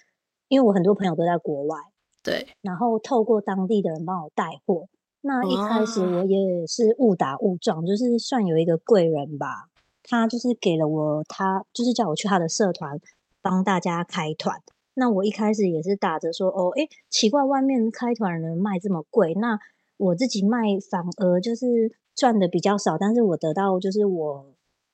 [0.51, 1.77] 因为我很多朋友都在国外，
[2.21, 4.89] 对，然后透过当地的人帮我带货。
[5.21, 9.69] 那一开始我也是误打误撞，就是算有一个贵人吧，
[10.03, 12.99] 他就是给了我他，就是叫我去他的社团
[13.41, 14.61] 帮大家开团。
[14.95, 19.57] 那我一开始也是打着说，哦，诶，奇怪，外面开团人卖这么贵，那
[19.95, 24.45] 我自己卖反而就是赚的比较少，但是我得到就是我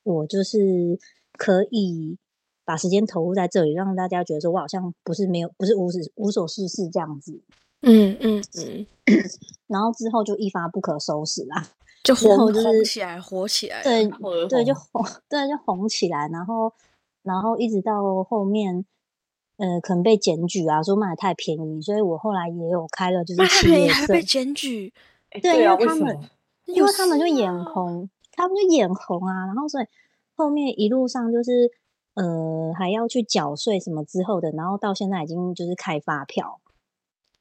[0.04, 1.00] 我就是
[1.32, 2.16] 可以
[2.68, 7.40] 把时间投入在这里，让大家觉得说我好像不是没有不是无事无所事事这样子。
[7.80, 8.86] 嗯嗯嗯，
[9.68, 11.66] 然后之后就一发不可收拾啦。
[12.04, 13.82] 就红就是红起来，火起来。
[13.82, 14.06] 对
[14.50, 16.70] 对，就红红， 对，就红起来，然后
[17.22, 18.84] 然后一直到后面，
[19.56, 24.92] 呃，可能被检举啊，说卖的太便宜，所以我后来也有开了就是企业社便宜还被，检举，
[25.30, 26.30] 哎对因为他们为什么？
[26.66, 29.86] 因为他们就眼啊红，他们就眼红啊，然后所以
[30.34, 31.70] 后面一路上就是
[32.18, 36.60] 呃还要去缴税什么之后的，然后到现在已经就是开发票，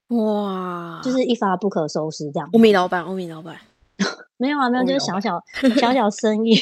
[0.10, 2.60] 哇，就是一发不可收拾这样欧。
[2.60, 3.58] 米老板，欧米老板，
[4.38, 5.44] 没有啊，没有，就是小小
[5.80, 6.56] 小小生意，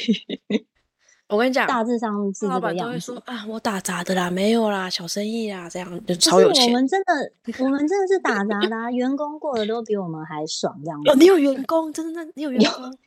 [1.28, 3.18] 我跟你讲，大致上是这个老板都样子会说。
[3.26, 6.68] 啊，我打杂的啦，没有啦，小生意啦，这样就超有钱。
[6.68, 7.32] 我们真的，
[7.64, 11.20] 我们真的是打杂的、啊，员工过得都比我们还爽，这样哦，子。
[11.20, 12.98] 你有员工，真的，你有员工，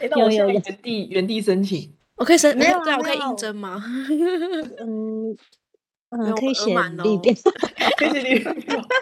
[0.00, 1.92] 有有有原地原地申请，
[2.24, 3.84] 我可以申，没有啊对啊，我可以应征吗？
[4.78, 5.36] 嗯
[6.08, 7.34] 嗯，可以写满哦履历表。
[7.98, 8.42] 谢谢你。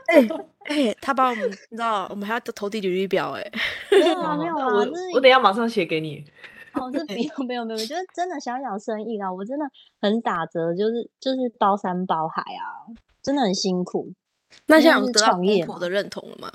[0.08, 0.28] 哎
[0.64, 3.52] 哎，他把我们，你知道，我们还要投递履历表哎。
[3.92, 6.24] 没 有啊，没有啊，我就是我等一下马上写给你。
[6.72, 9.64] 哦，这没有没有没有，就是真的小小生意啦，我真的
[10.00, 12.90] 很打折，就是就是包山包海啊，
[13.22, 14.12] 真的很辛苦。
[14.66, 16.50] 那现在有得到创业嘛公婆的认同了吗？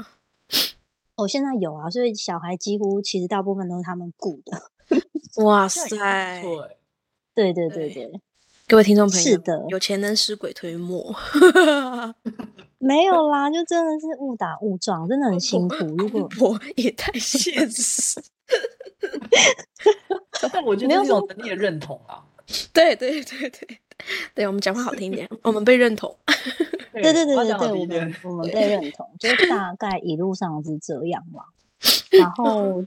[1.15, 4.69] 我、 现在有啊，所以小孩几乎其实大部分都是他们雇的。
[5.43, 6.41] 哇塞！
[7.34, 8.21] 对对对对对，
[8.67, 11.15] 各位听众朋友，是的有钱能使鬼推磨。
[12.80, 15.76] 没有啦，就真的是误打误撞，真的很辛苦。
[15.97, 18.21] 如果 我也太现实。
[20.52, 22.23] 但我觉没有得这是一种能力的认同啊。
[22.71, 23.80] 对对对对
[24.34, 26.15] 对，我们讲话好听一点，我们被认同。
[26.93, 31.43] 对对对对对对，我们被认同，就是大概一路上是这样嘛。
[32.12, 32.84] 然后，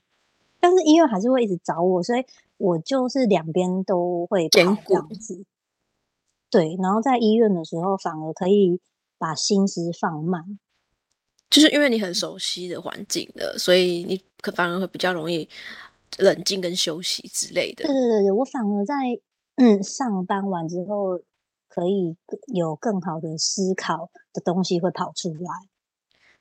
[0.60, 2.24] 但是医院还是会一直找我，所以
[2.58, 5.44] 我就是两边都会兼跑这样顾子。
[6.50, 8.80] 对，然后在医院的时候，反而可以
[9.18, 10.58] 把心思放慢。
[11.48, 15.48] 就是因为你很熟悉的环境了，所以你可反而会比较容易
[16.18, 17.92] 冷静跟休息之类的对。
[17.92, 18.94] 对对对，我反而在
[19.56, 21.18] 嗯上班完之后，
[21.68, 22.16] 可以
[22.54, 25.68] 有更好的思考的东西会跑出来。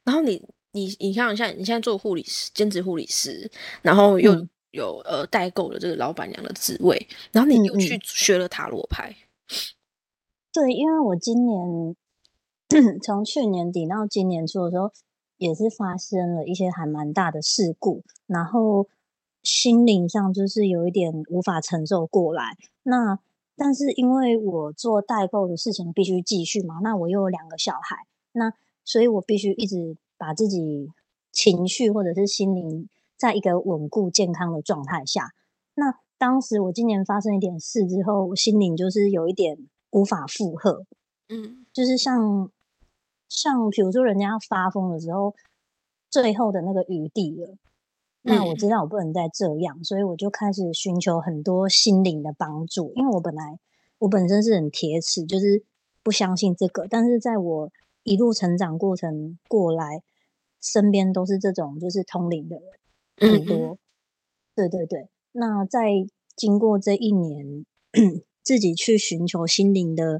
[0.04, 3.50] 然后你你你看，像你现在做护理师，兼职护理师，
[3.82, 4.50] 然后又嗯。
[4.72, 9.16] 有呃代购的这个老板娘的职位，然后你嗯又去学了塔罗牌，
[10.54, 11.96] 对，因为我今年
[13.02, 14.92] 从去年底到今年初的时候，
[15.38, 18.88] 也是发生了一些还蛮大的事故，然后
[19.42, 22.56] 心灵上就是有一点无法承受过来。
[22.84, 23.18] 那
[23.56, 28.54] 但是因为我做代购的事情必须继续嘛，那我又有两个小孩，那
[28.86, 30.92] 所以我必须一直把自己
[31.32, 35.30] 情绪或者是心灵在一个稳固健康的状态下。
[35.74, 39.58] 那当时我今年发生一点事之后，我心灵就是有一点
[39.92, 40.86] 无法负荷，
[41.30, 42.52] 嗯就是像
[43.30, 45.34] 像比如说人家要发疯的时候，
[46.10, 47.56] 最后的那个余地了。
[48.22, 52.92] 那我嗯知道我不能再这样，所以我就开始寻求很多心灵的帮助。
[52.96, 53.58] 因为我本来
[54.00, 55.64] 我本身是很铁齿，就是
[56.04, 57.72] 不相信这个，但是在我
[58.04, 60.04] 一路成长过程过来，
[60.62, 62.66] 身边都是这种就是通灵的人。
[63.22, 63.78] 嗯很多。
[64.56, 65.90] 对对对，那在
[66.36, 67.66] 经过这一年
[68.44, 70.20] 自己去寻求心灵的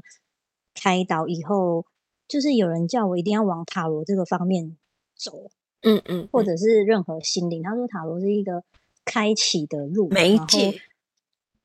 [0.74, 1.84] 开导以后，
[2.26, 4.76] 就是有人叫我一定要往塔罗这个方面
[5.14, 5.50] 走，
[5.82, 7.62] 嗯嗯，或者是任何心灵。
[7.62, 8.64] 他说塔罗是一个
[9.04, 10.80] 开启的路媒介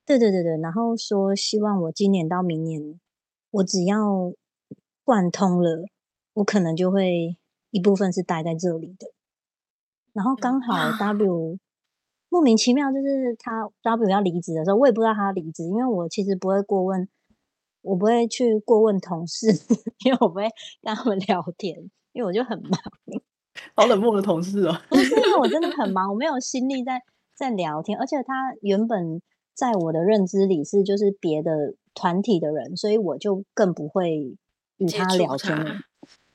[0.06, 3.00] 对对对对，然后说希望我今年到明年，
[3.52, 4.34] 我只要
[5.06, 5.86] 贯通了，
[6.34, 7.38] 我可能就会
[7.76, 9.12] 一部分是待在这里的。
[10.14, 11.58] 然后刚好 W
[12.30, 17.06] 莫名其妙，就是他 W 要离职的时候，我也不知道他离职，因为我其实不会过问，
[17.82, 19.48] 我不会去过问同事，
[20.06, 20.44] 因为我不会
[20.82, 21.78] 跟他们聊天，
[22.14, 22.80] 因为我就很忙。
[23.76, 24.82] 好冷漠的同事哦。
[24.90, 27.02] 不是因为我真的很忙，我没有心力在
[27.36, 29.22] 在聊天，而且他原本
[29.54, 34.38] 在我的认知里是就是别的团体的人，所以我就更不会
[34.78, 35.82] 与他聊天了他。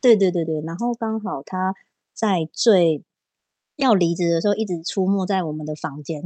[0.00, 1.74] 对对对对，然后刚好他
[2.14, 3.02] 在最
[3.76, 6.22] 要离职的时候，一直出没在我们的房间，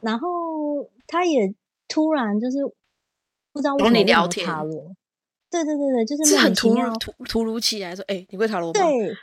[0.00, 1.54] 然后他也
[1.88, 2.58] 突然就是
[3.52, 4.94] 不知道为找什么问我你聊天塔罗。
[5.50, 6.92] 对对对对，就是很突如。
[6.98, 8.80] 突突如其来说，哎、你会塔罗吗？
[8.80, 9.16] 对，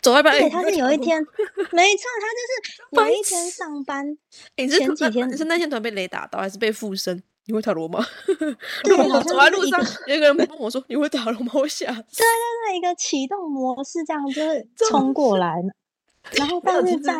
[0.00, 1.22] 走到一半，哎对，他是有一天，
[1.70, 4.18] 没错，他就是 白有一天上班，
[4.56, 7.22] 哎你是前几天你是那天突然被雷打到，还是被附身？
[7.46, 8.00] 你会塔罗吗？
[8.84, 12.02] 对 如果走在路上有一个人问我说：“你会塔罗吗？”我吓死。
[12.66, 15.62] 在一个启动模式，这样就是这冲过来，
[16.36, 17.12] 然后但是在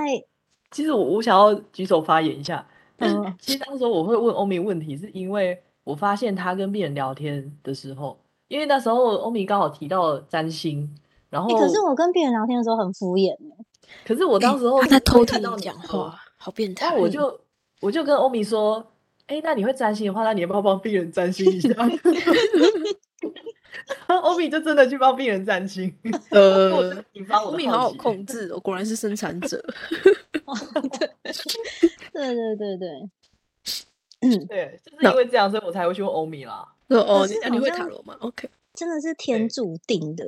[0.71, 2.67] 其实我我想要举手发言一下，
[2.99, 10.93] 嗯嗯，其实当时候我会问欧米问题，是因为我发现他跟病人聊天的时候，因为那时候欧米刚好提到了占星，
[11.31, 13.65] 然后欸可是我跟病人聊天的时候很敷衍欸
[14.05, 16.97] 可是我当时候他在偷听到你你讲话，好变态。
[16.99, 17.41] 我就
[17.81, 18.85] 我就跟欧米说，
[19.27, 21.69] 哎，那你会占星的话，那你要不要帮病人占星一下？
[24.09, 25.93] 然后欧米就真的去帮病人占星，
[26.31, 27.03] 我呃
[27.45, 29.63] 欧米好好控制哦，果然是生产者。
[32.13, 32.89] 对对对对，
[34.47, 36.67] 对，就是因为这样，所以我才会去问欧米啦。
[36.89, 40.25] 说哦，可你会塔罗吗？OK，真的是天对注定的。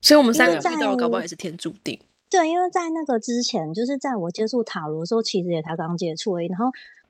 [0.00, 1.98] 所以我们三个遇到的搞不好在也是天注定。
[2.30, 6.46] 对，因为在那个之前，就是在我接触塔罗的时候，其实也才刚接触而已。
[6.48, 6.66] 然后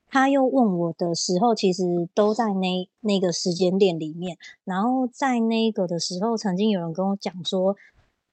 [0.09, 4.39] 他又问我的时候，其实都在那那个时间点里面。
[4.65, 7.77] 然后在那个的时候，曾经有人跟我讲说，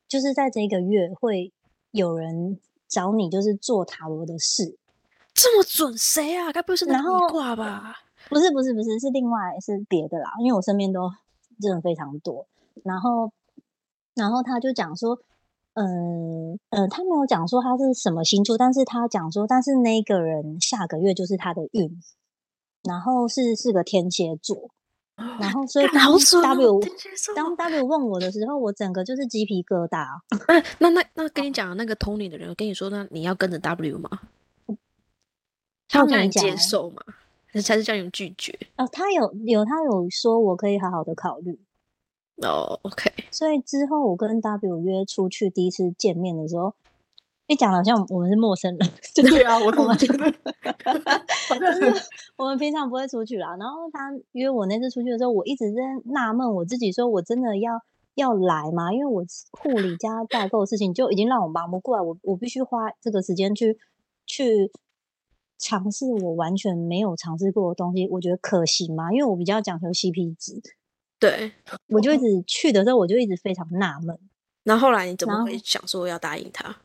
[0.07, 1.51] 就是在这个月会
[1.91, 4.77] 有人找你，就是做塔罗的事。
[5.33, 6.51] 这么准，谁啊？
[6.51, 7.95] 该不会是那后米卦吧？
[8.29, 11.11] 不是不是不是，是另外是别的啦，因为我身边都
[11.59, 12.45] 真的非常多。
[12.83, 13.31] 然后，
[14.13, 15.19] 然后他就讲说，
[15.73, 21.99] 嗯呃，他没有讲说他是什么星座，但是他讲说，但是那个人下个月就是他的运，
[22.83, 24.69] 然后是是个天蝎座，
[25.39, 26.79] 然后所以 W
[27.35, 30.05] 当 W 问我的时候，我整个就是鸡皮疙瘩。
[30.47, 34.09] 哎，那那那跟你讲那个通灵的人有跟你说，那你要跟着 W 吗？
[35.87, 37.01] 他他有让你接有跟你讲欸受吗？
[37.53, 38.57] 还是叫你拒绝？
[38.77, 41.59] 哦，他有有他有说我可以好好的考虑，
[42.43, 46.73] 哦，OK，所以之后我跟 W 约出去第一次见面的时候，
[47.47, 50.33] 一讲好像我们是陌生人， 就是对啊，我怎么觉得？
[52.37, 53.55] 我们平常不会出去啦。
[53.57, 57.81] 然后他约我那次出去的时候，我一直在纳闷我自己，说我真的要
[58.15, 58.91] 要来吗？
[58.93, 63.77] 因为我护理加代购的事情就已经让我忙不过来，我我必须花这个时间去
[64.25, 64.71] 去
[65.57, 69.11] 尝试我完全没有尝试过的东西，我觉得可行吗？
[69.11, 70.61] 因为我比较讲求 CP 值，
[71.29, 71.51] 对。
[71.87, 74.17] 我就一直去的时候，我就一直非常纳闷。
[74.63, 76.75] 然后后来你怎么然会想说要答应他？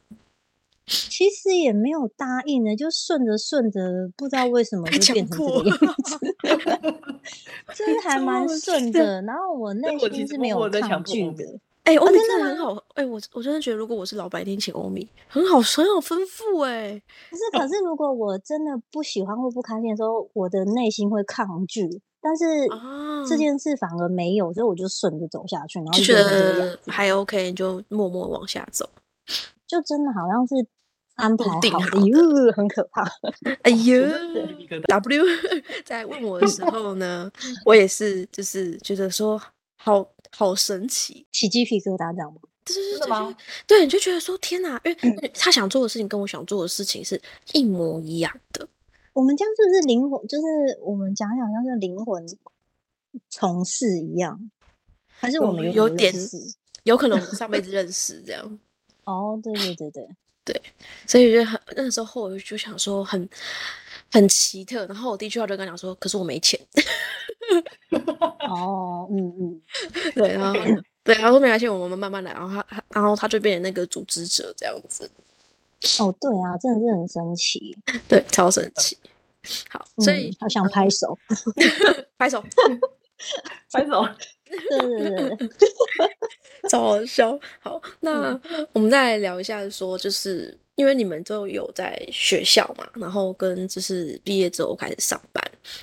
[0.86, 6.18] 其实也没有答应呢，就顺着顺着，不知道为什么就强变成这迫个样子，
[7.76, 9.20] 就是还蛮顺的。
[9.22, 11.44] 然后我内心是没有抗拒的，
[11.84, 28.88] 哎、欧米真的很好，哎、我我真的觉得，如果我是老白，一定请欧米，很好，很有丰富、哎，可是可是如果我真的不喜欢或不开心的时候，我的内心会抗拒，但是啊这件事反而没有，所以我就顺着走下去，然后就觉得还 OK，你就默默往下走。
[29.66, 30.54] 就真的好像是
[31.16, 33.02] 安排定好的，好的哟，很可怕。
[33.62, 34.02] 哎呦
[34.88, 35.24] ，W
[35.84, 37.30] 在问我的时候呢，
[37.64, 39.40] 我也是就是觉得说
[39.76, 42.40] 好好神奇，起鸡皮疙瘩这样吗？
[42.64, 43.36] 就是真的吗？
[43.66, 47.20] 对，你就觉得说天哪，因为他想做的事情跟我想做的事情是
[47.52, 48.66] 一模一样的。
[49.18, 50.24] 我们这样是不是灵魂？
[50.28, 50.44] 就是
[50.80, 52.24] 我们讲讲像是灵魂
[53.28, 54.48] 从事一样，
[55.08, 56.14] 还是我们有有点
[56.84, 58.58] 有可能我们上辈子认识这样，
[59.02, 60.08] 哦，对对对对
[60.44, 60.62] 对，
[61.04, 63.28] 所以就很那个时候我就想说很
[64.12, 64.86] 很奇特。
[64.86, 66.56] 然后我第一句话就跟他讲说，可是我没钱。
[68.48, 69.60] 哦，嗯嗯，
[70.14, 70.54] 对，然后
[71.02, 72.32] 对，然后说没关系，我们慢慢来。
[72.32, 75.10] 然后他他然后他就变成那个组织者这样子，
[76.00, 77.76] 哦，对啊，真的是很神奇，
[78.08, 78.96] 对，超神奇。
[79.70, 81.16] 好，所以嗯、好想拍手，
[82.18, 82.42] 拍手，
[83.72, 84.06] 拍手。
[84.44, 85.48] 对对对对，
[86.70, 87.38] 超好笑。
[87.60, 88.38] 好，那
[88.72, 95.42] 我们再来聊一下，说就是因为你们都有在学校嘛，然后跟就是毕业之后开始上班，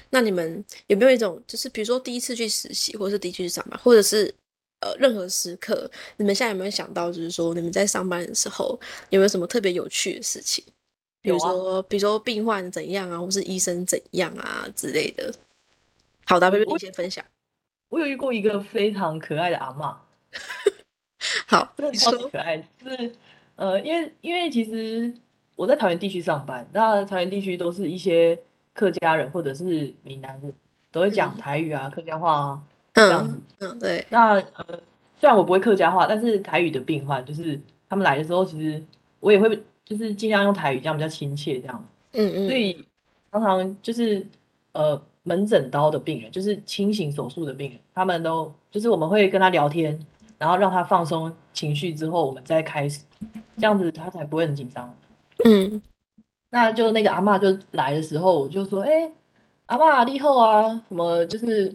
[0.09, 4.33] 那你们有没有一种就是比如说第一次去实习，或者是第一次去上班，或者是
[4.85, 10.63] 呃任何时刻，你们现在有没有想到，就是说你们在上班的时候有没有什么特别有趣的事情？
[11.21, 15.33] 比如说，比如说病患怎样啊，或是医生怎样啊之类的。
[16.25, 17.25] 好的，贝贝，你先分享。
[17.89, 19.99] 我有遇过一个非常可爱的阿妈，
[21.47, 22.11] 好，真的你说。
[22.11, 22.57] 超级可爱。
[22.83, 23.11] 就是
[23.55, 25.11] 呃，因为因为其实
[25.55, 28.37] 我在桃园地区上班，那桃园地区都是一些
[28.73, 30.53] 客家人或者是闽南人，
[30.91, 32.63] 都会讲嗯台语啊、客家话啊
[32.95, 33.41] 嗯。
[33.59, 34.65] 嗯，对，那呃，
[35.17, 38.83] 虽然我不会客家话，但是台语的病患就是他们来的时候，其实
[39.21, 39.49] 我也会
[39.85, 41.85] 就是尽量用台语，这样比较亲切这样。
[42.11, 42.85] 嗯嗯，所以
[43.31, 44.25] 常常就是
[44.73, 49.97] 呃门诊刀的病人，就是清醒手术的病人，他们都就是我们会跟他聊天，
[50.37, 53.01] 然后让他放松情绪之后，我们再开始，
[53.57, 54.93] 这样子他才不会很紧张。
[55.45, 55.81] 嗯
[56.49, 59.11] 那就那个阿妈就来的时候，我就说，哎、
[59.65, 61.73] 阿嬷你好啊，什么就是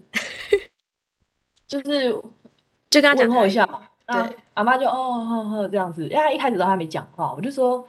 [1.71, 2.11] 就是
[2.91, 3.65] 就跟他讲候一下
[4.09, 7.87] 对阿妈就哦呵呵这样子，因为他一开始都还没讲话，我就说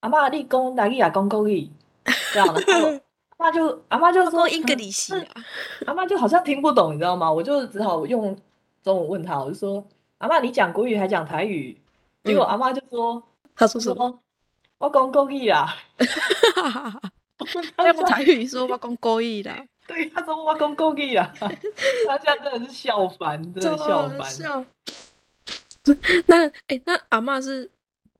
[0.00, 1.70] 阿妈立功哪里啊，讲国语
[2.32, 2.88] 这样，然后
[3.36, 5.14] 阿妈就阿妈就说说英格里西
[5.86, 7.30] 阿妈就好像听不懂，你知道吗？
[7.30, 8.36] 我就只好用
[8.82, 9.86] 中文问他，我就说
[10.18, 11.80] 阿妈你讲国语还讲台语？
[12.24, 13.22] 结果嗯阿妈就说
[13.54, 14.18] 他说什么？
[14.78, 15.72] 我讲国语啦，
[17.76, 21.48] 他用台语说我讲国语啦，对，他说我讲国语啦， 他
[22.18, 24.66] 现在真的是笑翻，真的笑翻。
[26.26, 27.68] 那哎、诶那阿嬷是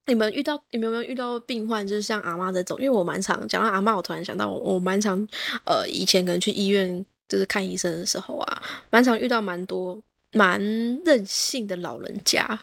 [0.06, 2.76] 你们遇到你们有没有遇到病患，就是像阿妈这种？
[2.78, 5.26] 因为我蛮常讲到阿妈，我突然想到我我蛮常
[5.64, 9.98] 呃以前可能去医院就是看医生的时候啊，蛮常遇到蛮多
[10.32, 10.60] 蛮
[11.04, 12.58] 任性的老人家。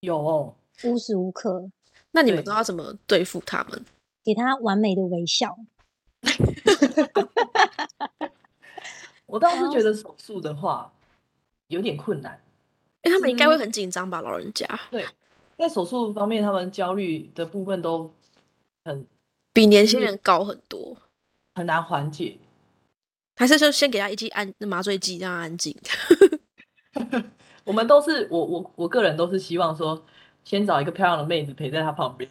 [0.00, 1.68] 有哦，无时无刻
[2.12, 3.84] 那你们都要怎么对付他们？
[4.24, 5.56] 给他完美的微笑。
[9.30, 10.92] 我倒是觉得手术的话
[11.68, 12.40] 有点困难。
[13.02, 15.06] 因为他们应该会很紧张吧，老人家对，
[15.56, 18.12] 在手术方面，他们焦虑的部分都
[18.84, 19.06] 很
[19.54, 20.94] 比年轻人高很多。
[21.54, 22.36] 很难缓解。
[23.36, 25.74] 还是就先给他一剂安麻醉剂，让他安静。
[27.64, 30.04] 我们都是我我我个人都是希望说，
[30.44, 32.30] 先找一个漂亮的妹子陪在他旁边。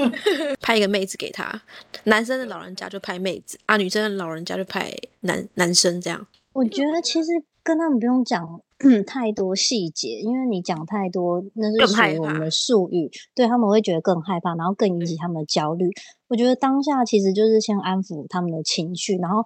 [0.60, 1.62] 拍一个妹子给他，
[2.04, 6.26] 男生的老人家就拍妹子啊，女生的老人家就派男男生这样。
[6.52, 7.30] 我觉得其实
[7.62, 8.60] 跟他们不用讲
[9.06, 15.90] 太多细节，因为你讲太多，那是属更害怕于我们的术语，对他们会觉得更害怕，然后更引起他们的焦虑。
[16.28, 19.44] 我觉得当下其实就是先安抚他们的情绪，然后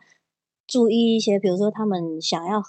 [0.66, 2.62] 注意一些，比如说他们想要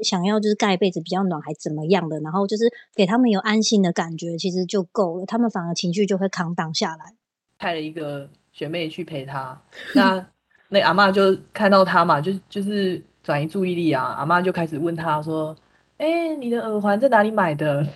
[0.00, 7.14] 想要就是盖被子比较暖，还怎么样的，然后就是给他们有安心的感觉，其实就够了，他们反而情绪就会扛挡下来。
[7.58, 9.60] 派了一个学妹去陪他，
[9.94, 10.28] 那
[10.68, 15.56] 那阿嬷就看到他嘛，就就是转移注意力啊，阿嬷就开始问他说
[15.98, 17.86] ：“哎、你的耳环在哪里买的？”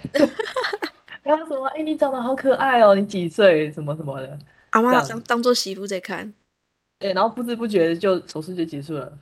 [1.23, 1.66] 然后什么？
[1.68, 3.71] 哎、你长得好可爱哦，你几岁？
[3.73, 4.39] 什么什么的。
[4.71, 6.33] 阿妈当当做媳妇在看
[7.01, 9.12] 对，然后不知不觉就手术就结束了。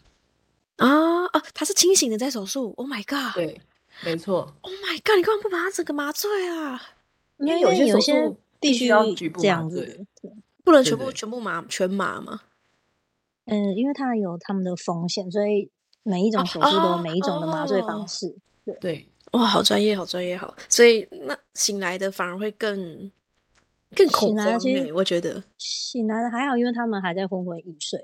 [0.77, 2.73] 啊啊，他是清醒的在手术。
[2.77, 3.61] Oh my god！Oh 对，
[4.05, 5.17] 没错，Oh my god！
[5.17, 6.81] 你干嘛不把他整个麻醉啊？
[7.39, 10.31] 因为有些手有些术必须要局部麻这样子醉。
[10.65, 12.41] 不能全部全部麻全麻吗？
[13.49, 15.71] 嗯，因为它有他们的风险，所以
[16.03, 18.35] 每一种哦手术都有哦每一种的麻醉哦方式。
[18.81, 20.55] 对，哇，好专业，好专业，好。
[20.69, 23.11] 所以那醒来的反而会更
[23.97, 25.43] 更恐慌醒来其实欸我觉得。
[25.57, 27.99] 醒来的还好，因为他们还在昏昏欲睡。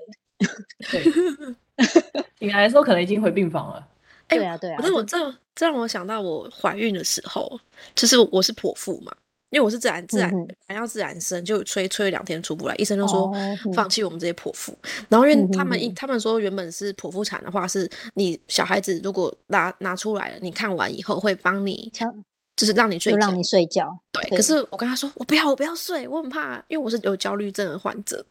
[0.91, 1.03] 对，
[2.39, 3.87] 醒来的时候可能已经回病房了。
[4.27, 7.59] 哎对啊，对啊，可是我这这让我想到我怀孕的时候，
[7.93, 9.15] 就是我是剖腹嘛，
[9.51, 10.31] 因为我是自然自然
[10.67, 13.31] 还要自然生，就吹吹了两天出不来，医生就说
[13.73, 14.77] 放弃我们这些剖腹。
[15.07, 22.11] 然后因为他们一哼他们说原本是剖腹产的话，是你小孩子如果拿拿出来了，你看完以后会帮你强
[22.57, 23.37] 就是让你睡让。
[23.37, 23.89] 你睡觉。
[24.11, 28.25] 对，对可是我跟他说我不要我不要睡，我很怕，因为我是有焦虑症的患者。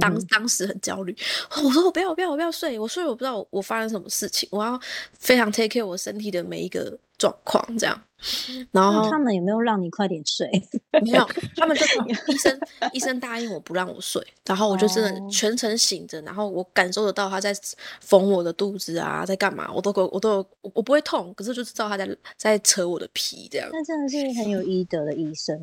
[0.00, 1.14] 当当时很焦虑，
[1.62, 4.80] 我说我不要我不要我不要睡，我睡我不知道我我发生什么事情，我要
[5.18, 8.02] 非常 take care 我身体的每一个状况这样。
[8.48, 10.50] 然那后他们有没有让你快点睡？
[11.04, 11.84] 没有，他们就
[12.32, 12.60] 医生
[12.94, 17.54] 医生答应我不让我睡，然后我就真的哦全程醒着，然后我感受得到他在
[18.00, 22.08] 缝我的肚子啊，在干嘛，我都有我都有我我不会痛，可是就知道他在
[22.38, 23.68] 在扯我的皮这样。
[23.70, 25.54] 那真的是很有医德的医生，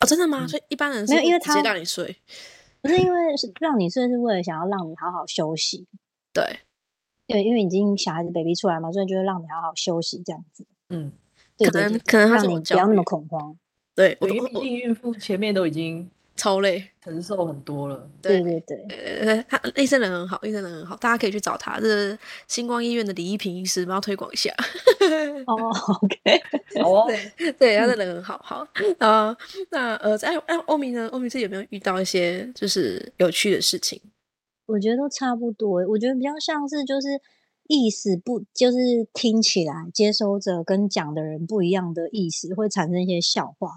[0.00, 0.44] 哦，真的吗？
[0.48, 2.16] 所以一般人是没有因为会直接他让你睡，
[2.84, 5.86] 不是因为是让你睡，是为了想要让你好好休息。
[6.34, 6.60] 对，
[7.26, 10.66] 对，因为已经小孩子 baby 出来嘛，所以就会让你好好休息这样子。
[10.90, 11.10] 嗯，
[11.56, 13.56] 可对对对能可能他让你不要那么恐慌。
[13.94, 16.90] 对我对，因为毕竟孕妇前面都已经超累。
[17.02, 18.08] 承受很多了。
[18.22, 21.78] 对对对，呃，他医生人很好，医生人很好，大家可以去找他。
[21.78, 22.18] 这是
[22.48, 24.50] 星光医院的李一平医师，我们要推广一下。
[25.46, 25.54] 哦
[26.02, 27.04] ，OK，好哦，
[27.36, 28.66] 对对，他的人很好，好。
[28.98, 29.36] 啊，
[29.70, 31.06] 那呃，在哎，欧明呢？
[31.12, 34.00] 欧明是有没有遇到一些就是有趣的事情？
[34.66, 35.86] 我觉得都差不多欸。
[35.86, 37.08] 我觉得比较像是就是
[37.66, 38.78] 意思不，就是
[39.12, 43.68] 听起来接收者跟讲的人不一样的意思，会产生一些笑话。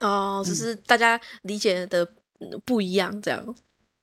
[0.00, 2.04] 哦，只是大家理解的
[2.40, 3.54] 嗯不一样，这样。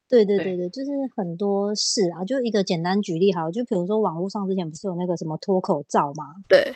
[0.09, 6.36] 对对对对对，就是很多事啊，就一个简单举例好了，就比如说网络上之前不是有那个什么脱口罩吗？
[6.47, 6.76] 对，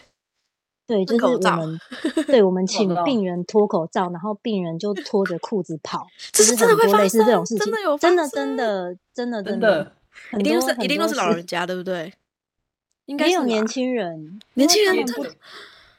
[0.88, 1.80] 对，就是口罩我们
[2.26, 9.94] 对我们请病人脱口罩，然后病人就脱着裤子跑， 这就是是真的会发很多类似这种事情真的有，真的真的真的真的
[10.40, 12.12] 一定是一定都是老人家，对不对？
[13.06, 14.96] 应该也有年轻人，年轻人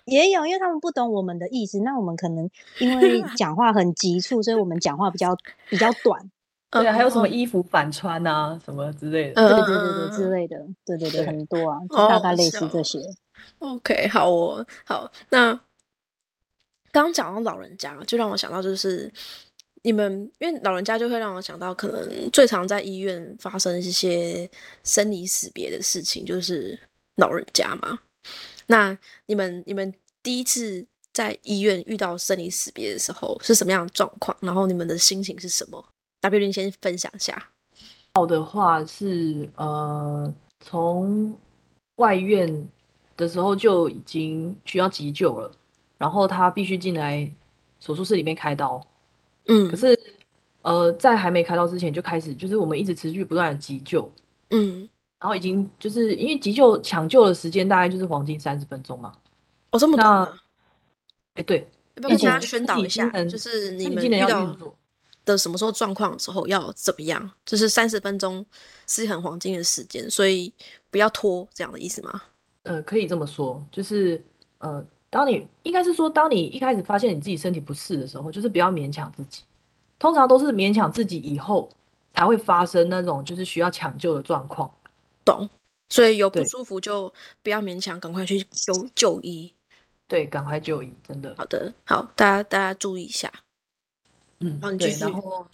[0.09, 2.49] 也有，因为他们不懂我们的意思，那我们可能
[2.79, 5.37] 因为 讲话很急促，所以我们讲话比较
[5.69, 6.31] 比较短，
[6.71, 9.43] 对啊，还有什么嗯衣服反穿啊，什么之类的。
[9.43, 11.79] 嗯对对对对嗯之类的，对对对，很多啊，
[12.09, 12.99] 大概类似这些。
[13.61, 15.11] OK，好哦，好。
[15.31, 15.53] 那
[16.91, 19.13] 刚刚讲到老人家，就让我想到就是
[19.83, 24.51] 你们，因为老人家就会让我想到，可能最常在医院发生一些
[24.83, 26.79] 生离死别的事情，就是
[27.17, 27.99] 老人家嘛。
[28.69, 28.97] 那
[29.27, 29.93] 你们你们
[30.23, 34.37] 第一次在医院遇到生离死别的时候是什么样的状况？
[34.41, 35.85] 然后你们的心情是什么
[36.21, 37.51] ？W 林先分享一下。
[38.15, 41.37] 好的话是呃，从
[41.97, 42.69] 外院
[43.17, 45.51] 的时候就已经需要急救了，
[45.97, 47.31] 然后他必须进来
[47.81, 48.81] 手术室里面开刀。
[49.47, 49.99] 嗯可是
[50.63, 54.11] 呃，在还没开刀之前就开始，就是我们一直持续不断的急救，
[54.51, 54.89] 嗯，
[55.21, 59.13] 然后已经就是因为急救抢救的时间大概就是黄金三十分钟嘛。
[59.71, 60.41] 哦，这么短啊？
[61.35, 63.09] 哎，对，要不要跟大家宣导一下？
[63.25, 64.57] 就是你们遇到要。
[65.25, 67.31] 的什么时候状况的时候要怎么样？
[67.45, 68.43] 就是三十分钟
[68.87, 70.51] 是很黄金的时间，所以
[70.91, 72.23] 不要拖，这样的意思吗？
[72.63, 74.25] 呃，可以这么说，就是
[74.57, 79.43] 呃，当你应该是说，当你一开始发现你自己身体不适的时候，就是不要勉强自己。
[79.99, 81.69] 通常都是勉强自己以后
[82.15, 84.71] 才会发生那种就是需要抢救的状况。
[85.31, 85.49] 懂？
[85.91, 87.13] 所以有不舒服就
[87.43, 89.53] 不要勉强，赶快去就就医。
[90.07, 91.35] 对，赶快就医，真的。
[91.37, 93.33] 好的，好，大家大家注意一下。
[94.41, 95.47] 嗯，对，然后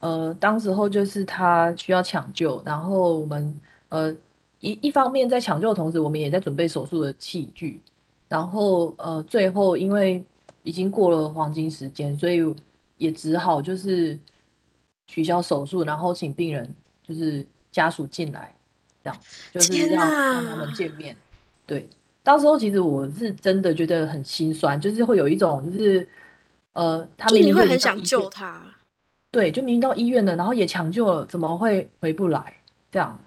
[0.00, 4.10] 呃，当时候就是他需要抢救，然后我们呃
[4.60, 7.80] 一一方面在抢救的同时，我们也在准备手术的器具，
[8.28, 10.24] 然后呃最后因为
[10.62, 12.40] 已经过了黄金时间，所以
[12.96, 14.18] 也只好就是
[15.06, 16.74] 取消手术，然后请病人
[17.06, 18.54] 就是家属进来，
[19.02, 19.18] 这样
[19.52, 21.16] 就是要让让他们见面。
[21.66, 21.88] 对，
[22.22, 26.08] 到时候其实我是真的觉得很心酸，就是会有一种就是
[26.72, 28.62] 呃，他就明明就已你会很想救他，
[29.30, 32.56] 对，就明明到医院了，然后也抢救了，怎么会回不来？
[32.90, 33.18] 这样，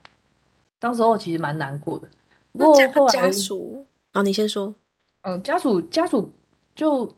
[0.79, 2.07] 当时候其实蛮难过的。
[2.51, 4.73] 不那过后来家家，属，啊，你先说。
[5.21, 6.31] 嗯，家属家属
[6.75, 7.11] 就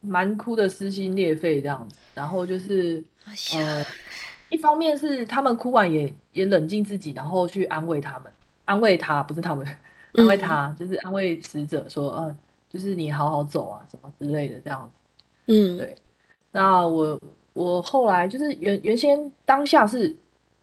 [0.00, 1.96] 蛮哭的，撕心裂肺这样子。
[2.14, 3.02] 然后就是
[3.54, 3.84] 呃，
[4.54, 8.32] 一方面是他们哭完也也冷静自己，然后去安慰他们，
[8.64, 9.66] 安慰他不是他们，
[10.14, 12.38] 安慰嗯他，就是安慰死者说，嗯、
[12.70, 15.52] 就是你好好走啊，什么之类的这样子。
[15.52, 15.96] 嗯，对
[16.52, 17.20] 那我
[17.52, 20.14] 我后来就是原原先当下是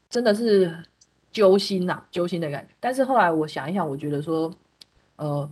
[0.09, 0.73] 真的是
[1.33, 2.73] 揪心呐、揪心的感觉。
[2.79, 4.49] 但是后来我想一想，我觉得说，
[5.17, 5.49] 呃，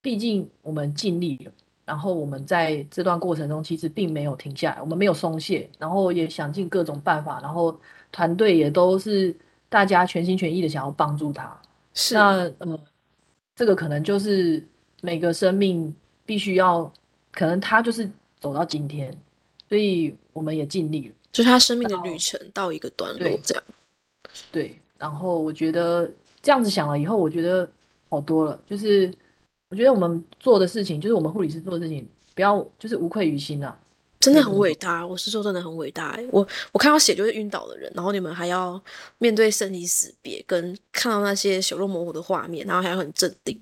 [0.00, 1.52] 毕竟我们尽力了，
[1.84, 7.78] 然后我们在这段过程中其实并没有停下来，我们没有松懈，然后也想尽各种办法，然后
[8.10, 9.34] 团队也都是
[9.68, 11.60] 大家全心全意的想要帮助他。
[11.92, 12.80] 是，那呃，
[13.54, 14.66] 这个可能就是
[15.02, 16.90] 每个生命必须要，
[17.32, 18.10] 可能他就是
[18.40, 19.14] 走到今天，
[19.68, 21.14] 所以我们也尽力了。
[21.32, 23.64] 就是他生命的旅程到一个段落，这样。
[24.50, 26.10] 对，然后我觉得
[26.40, 27.68] 这样子想了以后，我觉得
[28.08, 28.58] 好多了。
[28.68, 29.12] 就是
[29.74, 33.76] 我觉得我们做的事情，就是我们护理师做的事情，不要就是无愧于心啊。
[34.20, 36.24] 真的很伟大，我是说真的很伟大欸。
[36.30, 38.80] 我我看到血就是晕倒的人，然后你们还要
[39.18, 43.60] 面对生离死别，跟看到那些血肉模糊的画面，然后还要很镇定。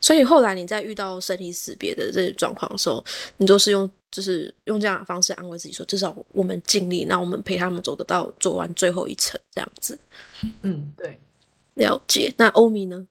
[0.00, 3.04] 所以后来你在遇到生离死别的这些状况的时候，
[3.36, 9.96] 你都是用就是用这样的方式安慰自己说，至少我们尽力，那我们陪他们走得到做完最后一程，这样子
[10.62, 11.20] 嗯，对，
[11.74, 12.34] 了解。
[12.36, 13.06] 那欧米呢？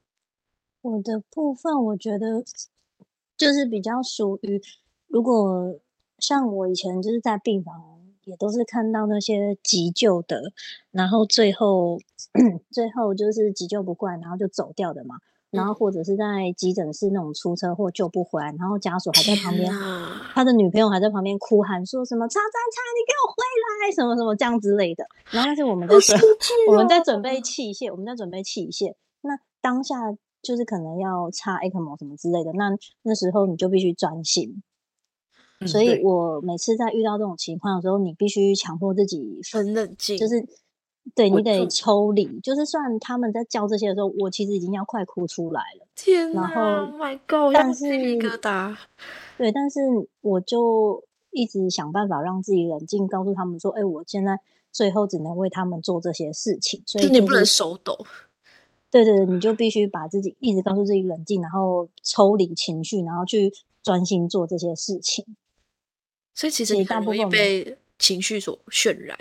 [0.86, 2.44] 我的部分，我觉得
[3.36, 4.62] 就是比较属于，
[5.08, 5.80] 如果
[6.20, 7.74] 像我以前就是在病房，
[8.26, 10.54] 也都是看到那些急救的，
[10.92, 11.98] 然后最后
[12.72, 15.16] 最后就是急救不过来，然后就走掉的嘛。
[15.50, 19.72] 然后或者是在急诊室那种出车祸救不回来，然后家属还在旁边
[20.34, 23.42] 他的女朋友还在旁边哭喊说什么“叉叉叉，你给我回
[23.88, 25.06] 来”什么什么这样之类的。
[25.32, 26.20] 然后但是我们在准
[26.68, 28.96] 我们在准备器械，我们在准备器械。
[29.22, 29.96] 那当下
[30.46, 32.70] 就是可能要插 ECMO 什么之类的，那
[33.02, 34.62] 那时候你就必须专心。
[35.62, 40.46] 嗯所以我每次在遇到这种情况的时候，你必须强迫自己很冷静，就是
[41.16, 42.40] 对你得抽离。
[42.42, 45.88] 就是算他们在叫这些的时候，我其实已经要快哭出来了。
[45.96, 48.76] 天哪然后，Oh my God，但是疙瘩。
[49.38, 49.80] 对，但是
[50.20, 54.38] 我就一直想办法让自己冷静，告诉他们说：“哎、我现在
[54.74, 57.98] 最后只能为他们做这些事情。”所以就就是你不能手抖，
[58.96, 63.52] 对对对，你就必须把自己一直告诉自己冷静，然后抽离情绪，然后去
[63.84, 65.26] 专心做这些事情。
[66.34, 69.18] 所以其实你大部分被情绪所渲染。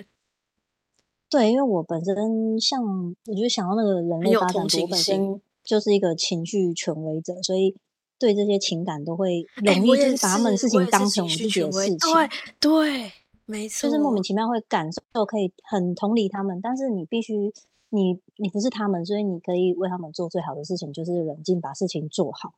[1.29, 7.75] 对，因为我本身像，我就想到那个人类有发展，我本身就是一个情绪权威者，所以
[8.17, 11.99] 对这些情感都会容易就是把他们的事情当成我自己的事情。
[11.99, 12.29] 对
[12.61, 13.13] 对，
[13.47, 17.53] 没错，就是莫名其妙会感受，可以很同理他们，但是你必须，
[17.95, 22.55] 你你不是他们，所以你可以为他们做最好的事情，就是冷静把事情做好，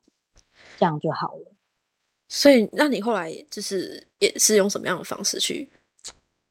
[0.77, 1.51] 这样就好了。
[2.27, 5.69] 所以，那你后来就是也是用什么样的方式去？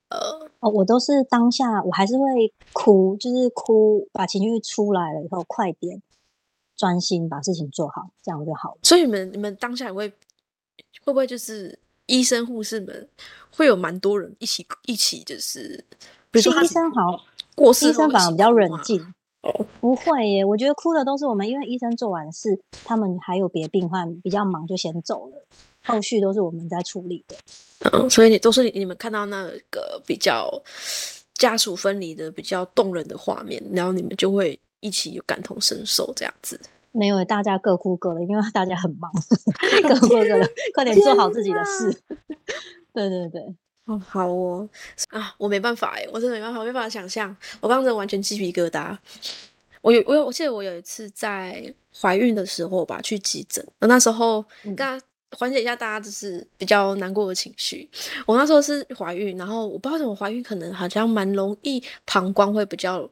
[0.09, 6.01] 呃，哦，我都是当下，我还是会哭，就是哭，把情绪出来了以后，快点
[6.77, 8.79] 专心把事情做好，这样就好了。
[8.85, 10.09] 所以你们你们当下也会
[11.05, 13.09] 会不会就是医生护士们
[13.51, 15.85] 会有蛮多人一起一起就是，
[16.31, 17.21] 比如说医生好，
[17.57, 19.03] 过世医生反而比较冷静。
[19.43, 25.45] 哦，不会耶，我觉得哭的都是我们，因为医生做完事，他们还有别病患比较忙，就先走了，
[25.85, 27.37] 后续都是我们在处理的。
[27.93, 30.51] 嗯，所以你都是你们看到那个比较
[31.35, 36.61] 家属分离的比较动人的画面，然后你们就会一起有感同身受这样子。
[36.91, 39.13] 没有，大家各哭各的，因为大家很忙，
[39.87, 42.03] 各哭各的，快点做好自己的事。
[42.93, 43.55] 对对对，
[43.87, 44.69] 哦，好哦，
[45.11, 48.97] 啊，我没办法哎，我真的没办法，我没办法想象，我刚刚真的完全鸡皮疙瘩。
[49.81, 55.01] 我有我有，我记得我有一次在怀孕的时候吧，去急诊，那时候嗯跟他
[55.37, 57.89] 缓解一下大家就是比较难过的情绪。
[58.27, 63.09] 我那时候是怀孕，然后我不知道怎么怀孕，可能好像蛮容易膀胱会比较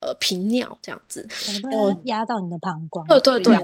[0.00, 1.26] 呃频尿这样子。
[1.28, 3.06] 可能会压到你的膀胱。
[3.06, 3.54] 对对对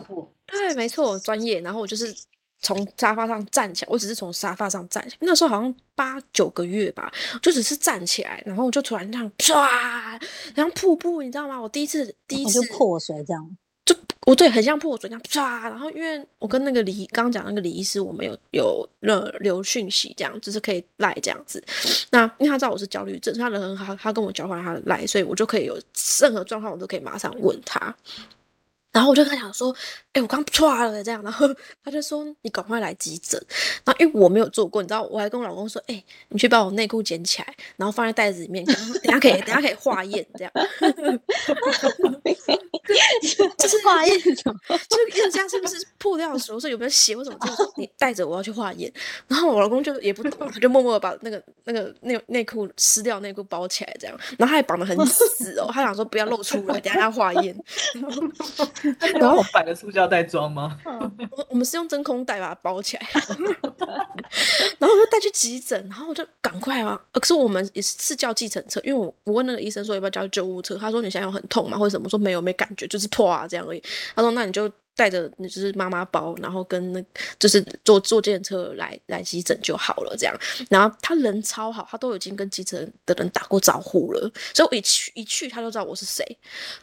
[0.46, 1.60] 对，没错，专业。
[1.60, 2.14] 然后我就是
[2.64, 9.54] 从沙发上站起来，我只是从沙发上站起来，那时候好像八九个月吧，就只是站起来，然后我就突然这样唰，
[10.56, 11.60] 像瀑布，你知道吗？
[11.60, 13.56] 我第一次第一次就破水这样。
[13.84, 13.94] 就
[14.24, 21.62] 我对很像破水这样唰，然后因为我跟那个李刚刚讲那个李医师，我们有有留留讯息，这样就是可以赖这样子。
[22.10, 25.78] 那因为他知道我是焦虑症，他人很好，他跟我交换他的赖，所以我就可以有
[26.18, 27.94] 任何状况我都可以马上问他。
[28.94, 29.74] 然后我就跟他讲说，
[30.12, 31.48] 哎、我刚唰了这样，然后
[31.84, 33.40] 他就说你赶快来急诊。
[33.84, 40.52] 然后因为我没有做过，你知道，我还跟我老公说，哎、你去把我内裤捡起来，然后放在袋子里面，等下可以等下可以化验这样。
[43.74, 44.18] 就是化验？
[44.22, 47.38] 就是验家是不是破掉的时候说有没有血或什么？
[47.40, 48.92] 就是说你带着我要去化验，
[49.28, 57.56] 然后我老公就也不懂，他就默默的把那个那个内内裤撕掉内裤包起来这样，然后他也绑得很死哦，他想说不要露出来，等下要化验。
[59.18, 60.78] 然后 摆个塑胶袋装吗？
[61.30, 63.08] 我我们是用真空袋把它包起来，
[64.78, 67.00] 然后我就带去急诊，然后我就赶快啊！
[67.12, 72.04] 呃可是我们也是是叫计程车，因为我我问那个医生说要不要叫救护车，他说你现在有很痛吗或者什么？
[72.04, 73.82] 我说没有，没感觉，就是破啊这样而已。
[74.14, 77.04] 他说那你就带着你就是妈妈包，然后跟那
[77.38, 80.36] 就是坐坐计程车来来急诊就好了这样。
[80.70, 84.20] 然后他人超好，他都已经跟急诊的人打过招呼了，
[84.54, 86.24] 所以我一去一去他就知道我是谁，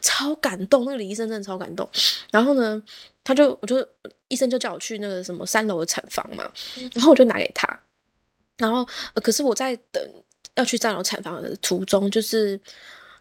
[0.00, 0.84] 超感动。
[0.84, 1.88] 那个李医生真的超感动。
[2.30, 2.82] 然后呢，
[3.24, 3.86] 他就我就
[4.28, 6.50] 医生就叫我去那个什么三楼的产房嘛，
[6.92, 7.80] 然后我就拿给他，
[8.58, 10.02] 然后、呃可是我在等
[10.54, 12.60] 要去三楼产房的途中，就是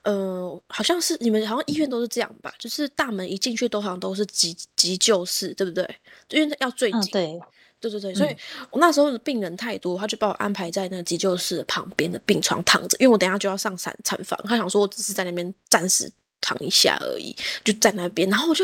[0.03, 5.87] 呃，好像是你们好像医院都是这样吧，就是大门一进去都好像都是急急救室，对不对？
[6.29, 6.91] 因为要最。
[7.11, 7.39] 对，
[7.79, 8.35] 对对对，所以
[8.69, 18.63] 我那时候的病人太多，他就把我安排在那个急救室旁边的病床躺着，因为我等一下就要上产产房，他想说我只是在那边暂时躺一下而已，就在那边，然后我就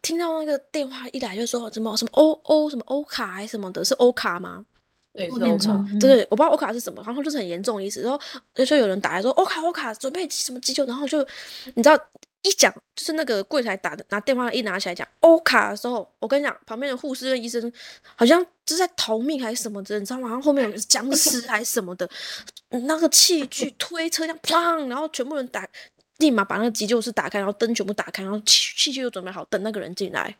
[0.00, 4.64] 听到那个电话一来就说什么什么欧欧什么欧卡还是什么的，是欧卡吗？
[5.14, 5.28] 对，
[6.00, 8.02] 对，我不知道欧卡是什么，然后就是很严重的意思。
[8.02, 8.20] 然后
[8.64, 11.24] 就有人打来说欧卡欧卡准备什么急救，然后就
[11.74, 11.96] 你知道
[12.42, 17.72] 一讲就是那个柜台打的拿电话一拿起来讲欧卡的时候，我跟你讲旁边的护士跟医生
[18.16, 20.28] 好像就是在逃命还是什么的，你知道吗？
[20.28, 22.10] 然后后面有僵尸还是什么的，
[22.70, 25.66] 那个器具推车这样砰，然后全部人打。
[26.18, 30.34] 立马把那个急救室打开，然后灯全部打开，然后器器具又准备好，等那个人进来。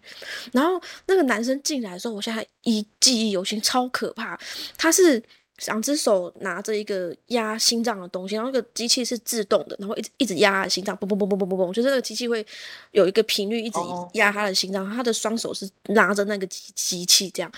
[0.53, 4.39] 然后那个男生进来的时候，我现在一记忆犹新，超可怕。
[4.79, 5.21] 他是
[5.67, 12.47] 两只手拿着一个压心脏的东西，然后那个机器是自动的，然后一直一直压他的心脏，嘣嘣嘣嘣嘣嘣嘣，就是那个机器会
[12.93, 17.51] 有一个频率一直哦压他的心脏，他的双手是拿着那个机机器这样。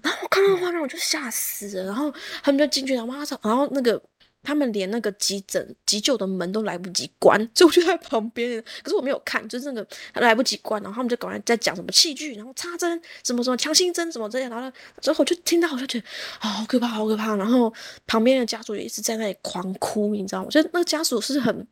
[0.00, 2.12] 然后我看到画面我就吓死了，然后
[2.42, 4.00] 他们就进去，然后马上，然后那个。
[4.44, 9.88] 他们连那个急诊急救的门都来不及关，所以我就在旁边，可是我没有看，就是那个
[10.20, 14.70] 来不及关，然后他们就赶快在讲什么器具，然后插针，什么什么强心针什么这样，然后
[15.00, 16.06] 之后我就听到，我就觉得
[16.40, 17.34] 啊、好可怕，好可怕。
[17.36, 17.72] 然后
[18.06, 20.50] 旁边的家属也一直在那里狂哭，你知道吗？
[20.50, 21.66] 就那个家属是很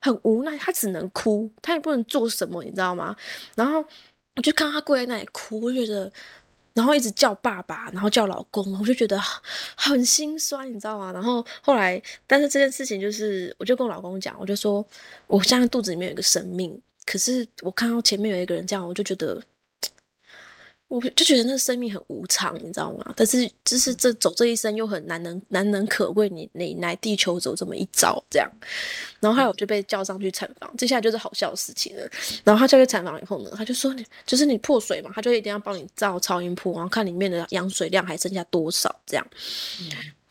[0.00, 3.16] 很无奈，他只能哭，他也不能做什么，你知道吗？
[3.56, 3.84] 然后
[4.36, 6.12] 我就看他跪在那里哭，我觉得。
[6.74, 9.20] 然后一直叫爸爸，然后叫老公，我就觉得
[9.76, 11.12] 很心酸，你知道吗？
[11.12, 14.84] 然后后来，但是这件事情就是，我就跟我老公讲，我就说，
[15.26, 19.42] 我现在肚子里面有一个生命，可是我看到前面有一个人这样，我就觉得，
[20.92, 23.14] 我就觉得那生命很无常，你知道吗？
[23.16, 28.46] 但是就是这走这一生又很难能难能可贵，你你来地球走这么一遭，这样。
[29.18, 32.06] 然后后来我就被叫上去产房，接下来就是好笑的事情了。
[32.44, 39.26] 然后他叫去产房以后呢，他就说你就是你破水嘛，他就一定要帮你照超音波，然后看里面的羊水量还剩下多少这样。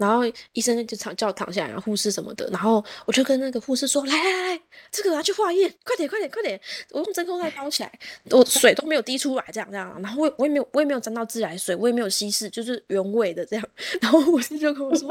[0.02, 0.24] 然后
[0.54, 6.60] 医生就躺叫我躺下来，然后护士什么的，然后我就跟那个护士说：“来来来来，这个拿去化验，快点快点快点！
[6.90, 8.00] 我用真空袋包起来，
[8.32, 9.96] 我水都没有滴出来，这样这样。
[10.02, 13.66] 然后我也我也没有我也没有沾到自来水，我也没有稀释，就是原味的这样。
[14.02, 15.10] 然后护士就跟我说，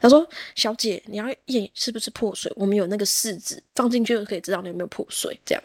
[0.00, 2.52] 他说：小姐，你要验是不是破水？
[2.56, 5.62] 我们有那个试纸放进去就可以知道你有没有破水这样。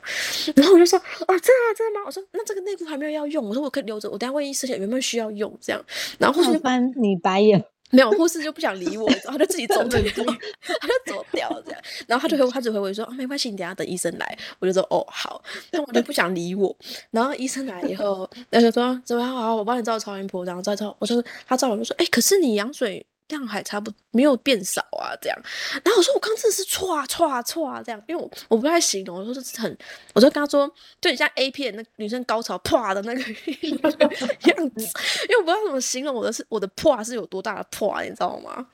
[0.56, 2.06] 然后我就说：哦，真的啊真的吗？
[2.06, 5.84] 我说那这个内裤还没有要用，我说我可以留着，我等下问医生有没有需要用这样。
[6.20, 11.82] 然后护士就翻你白眼，没有，护士就不想理我，然后他就自己走掉，他就走掉了这样。
[12.08, 16.76] 然后他就回，他只回我说：“哦，没关系，你等下等医生来。”我就说：“哦，好。”但我就不想理我。
[17.12, 19.36] 然后医生来以后，他就说：“怎么样？
[19.36, 25.38] 好，我帮你照超音波，然后照照。”我说：“他照我就说：‘哎、可是你羊水量还差不没有变少啊，这样。’
[25.84, 29.78] 然后我说：‘我刚真的是歘歘歘这样，因为我我不太形容，我说是很，
[30.14, 30.72] 我就跟他说，
[31.02, 33.20] 就很像 A 片那女生高潮啪的那个
[34.46, 34.88] 样子。”
[35.28, 38.68] 因为我不知道怎么形容我的是我的破是有多大的破，你知道吗？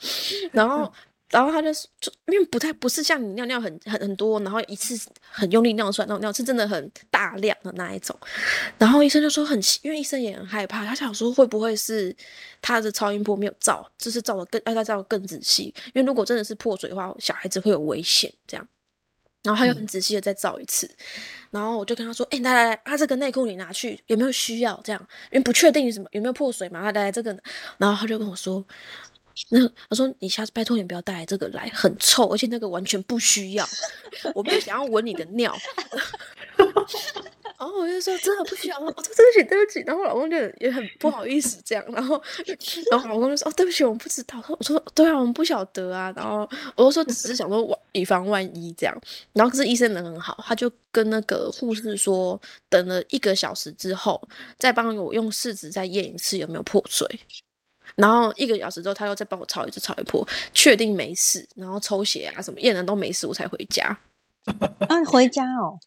[0.52, 0.92] 然后
[1.30, 4.98] 然后他就就因为不太不是像你尿尿很很很多，然后一次
[5.30, 8.18] 很用力尿出来那种尿，是真的很大量的那一种。
[8.78, 12.16] 然后医生就说很，因为医生也很害怕，他想说会不会是
[12.62, 18.68] 他的超音波没有照，就是照的更要他照得更仔细，因为如果真的是破水的话，小孩子会有危险这样。
[19.44, 20.90] 然后他又很仔细的再照一次，
[21.52, 24.78] 然后我就跟他说：“哎、来来来，他这个内裤你拿去，有没有需要？
[24.84, 25.02] 这样，
[25.32, 26.82] 因为不确定什么有没有破水嘛。
[26.82, 27.32] 他来来这个，
[27.78, 28.66] 然后他就跟我说，
[29.50, 33.68] 那他说你下次拜托你不要带来这个来，很臭，而且那个完全不需要，
[34.36, 35.56] 我没有想要闻你的尿。
[37.60, 42.22] 然后我就说真的不需要，我说对不起对不起，然后我老公就也很不好意思这样，然后
[42.92, 48.96] 然后我老公就说哦对不起我们不知道，我说对啊我们不晓得啊，然后我就说只是想说以防万一这样，
[49.34, 54.22] 然后可是医生人很好，他就跟那个护士说，等了一个小时之后
[54.60, 57.08] 再帮我用试纸再验一次有没有破水。
[57.98, 63.86] 然后一个小时之后，他又再帮我抄一次，抄一破，确定没事，然后抽血啊什么验的都没事，我才回家。
[64.88, 65.78] 啊，回家哦，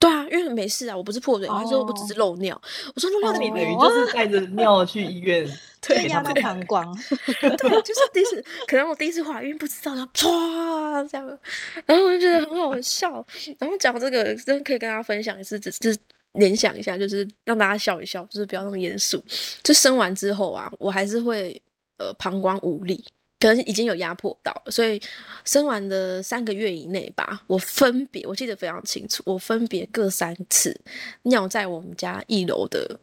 [0.00, 2.60] 对啊，因为没事啊，我不是破水，他说我只是漏尿。
[2.94, 5.46] 我说漏尿那你等于就是带着尿去医院，
[5.80, 6.84] 对被压到膀胱，
[7.40, 11.38] 对，就是第一次，可能我第一次怀孕不知道，然后唰这样，
[11.86, 13.24] 然后我就觉得很好笑。
[13.58, 15.96] 然后讲这个，真的可以跟大家分享一次，只是
[16.34, 19.22] 联想一下，就是让大家笑一笑，就是不要那么严肃。
[19.62, 21.60] 就生完之后啊，我还是会
[21.98, 23.04] 呃膀胱无力，
[23.40, 25.00] 可能已经有压迫到了，所以
[25.44, 30.78] 生完的三个月以内吧，我分别我记得非常清楚，我分别各三次
[31.22, 32.98] 尿在我们家一楼的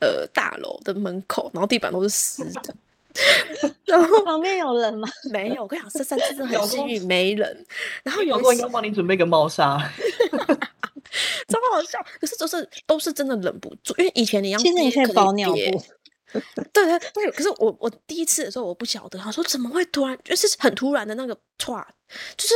[0.00, 2.74] 呃大楼的门口，然后地板都是湿的。
[3.86, 5.08] 然后旁边有人吗？
[5.32, 7.66] 没有，我跟你讲，这三次真的很幸运，没人。
[8.02, 9.90] 然后有一次公应该帮你准备个猫砂，
[11.48, 15.82] 超好笑，可是就是都是真的忍不住，因为以前你要现在你可以包尿布，
[16.72, 21.84] 对对对，可是我我第一次的时候我不晓得，他说怎么会突然就是很突然的那个歘，
[22.36, 22.54] 就是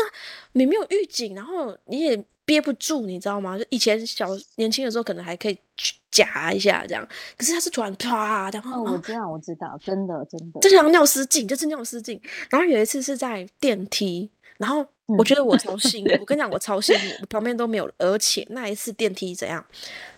[0.53, 3.57] 你没有预警，然后你也憋不住，你知道吗？
[3.57, 4.27] 就以前小
[4.57, 12.21] 年轻的时候可能还可以去夹一下这样，可是他是突然啪，然后、哦，我知道，我知道，真的真的，就像尿失禁，就是尿失禁。
[12.51, 14.29] 然后有一次是在电梯，
[14.59, 14.85] 然后
[15.19, 19.65] 我觉得我超幸运，我跟你讲，我超幸运，我旁边都没有，而且那一次电梯怎样，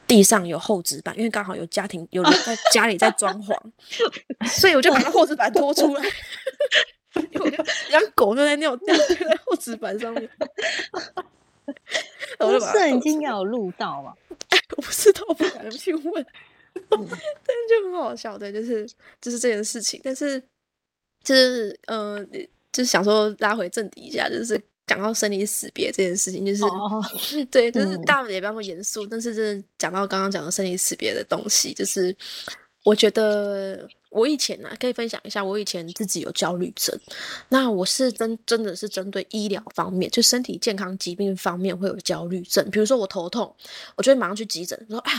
[0.06, 3.56] 地上有厚纸板，因为刚好有家庭有人在家里在装潢，
[4.48, 6.04] 所以我就把那厚纸板拖出来。
[7.14, 10.26] 因为我就让狗就在尿尿在厚纸板上面，
[12.38, 14.14] 我就把它摄影拖出机应该有录到吧？
[14.76, 16.26] 我不知道，我不敢去问，
[16.88, 17.06] 但是
[17.68, 18.88] 就很好笑，的，就是
[19.20, 20.42] 就是这件事情，但是
[21.22, 22.24] 就是呃，
[22.72, 24.58] 就是想说拉回正题一下，就是
[24.92, 27.02] 讲到生离死别这件事情，就是、哦，
[27.50, 32.14] 对，就是嗯大家也不要那么严肃，但是真的讲到刚刚讲的生离死别的东西，就是
[32.84, 36.94] 我觉得我以前呢、啊、可以分享一下，我以前自己有焦虑症，
[37.48, 43.54] 那我是真真的是针对医疗方面，就身体健康疾病方面会有焦虑症，比如说我头痛，
[43.96, 45.12] 我就会马上去急诊，说啊。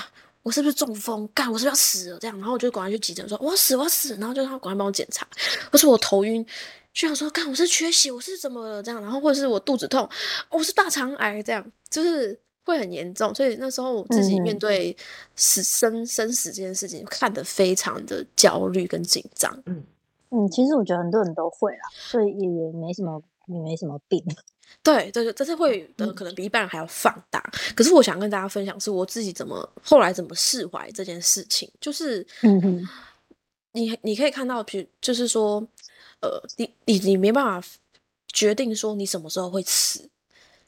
[0.44, 1.26] 我是不是中风？
[1.34, 2.20] 干，我是不是要死了？
[2.20, 5.26] 这样，然后我就赶快去急诊，说我要死，我要死，然后就他赶快帮我检查，
[5.72, 6.46] 或是我头晕，
[6.94, 8.84] 就想说，看，我是缺血，我是怎么了？
[8.84, 10.08] 这样，然后或者是我肚子痛，
[10.50, 13.34] 我是大肠癌，这样，就是会很严重。
[13.34, 14.96] 所以那时候我自己面嗯对
[15.36, 19.52] 死生生死这件事情，看得非常的焦虑跟紧张。
[19.66, 19.84] 嗯
[20.30, 24.24] 嗯，其实我觉得很多人都会啦，所以也也没什么，也没什么病。
[24.82, 27.40] 对对对，但是会的嗯可能比一般人还要放大。
[27.76, 32.90] 可是我想跟大家分享，是我自己怎么后来怎么释怀这件事情，就是嗯哼，
[33.74, 35.66] 你你可以看到，比如就是说，
[36.24, 37.68] 呃，你你你没办法
[38.28, 40.10] 决定说你什么时候会死，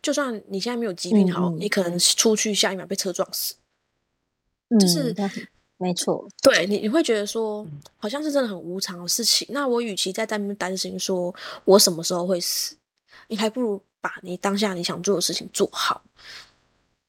[0.02, 3.56] 就算你现在没有疾病好，嗯嗯你可能出去下一秒被车撞死。
[4.68, 5.16] 嗯，就是
[5.78, 9.48] 没错，对你，你会觉得说嗯，好像是真的很无常的事情。
[9.52, 11.34] 那我与其在在那边担心说
[11.64, 12.76] 我什么时候会死，
[13.30, 16.04] 你还不如把你当下你想做的事情做好。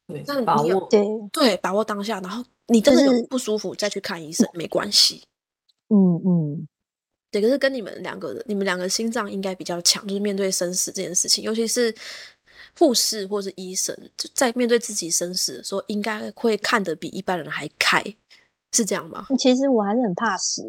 [0.07, 5.25] 对那，你有把握对，对，把握当下，然后你真的就是有不舒服再去看医生没关系。
[5.89, 6.69] 嗯嗯，
[7.39, 11.95] 对，可是跟你们两个人，你们两个心脏应该比较强，就是面对生死这件事情，尤其是
[12.79, 18.03] 护士或是医生，就在面对自己生死的时候，应该会看得比一般人还开，
[18.73, 19.27] 是这样吗？
[19.39, 20.63] 其实我还是很怕死，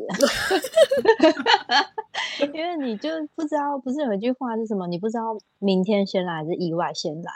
[2.53, 4.87] 因为你就不知道，不是有一句话是什么？
[4.87, 7.31] 你不知道明天先来还是意外先来。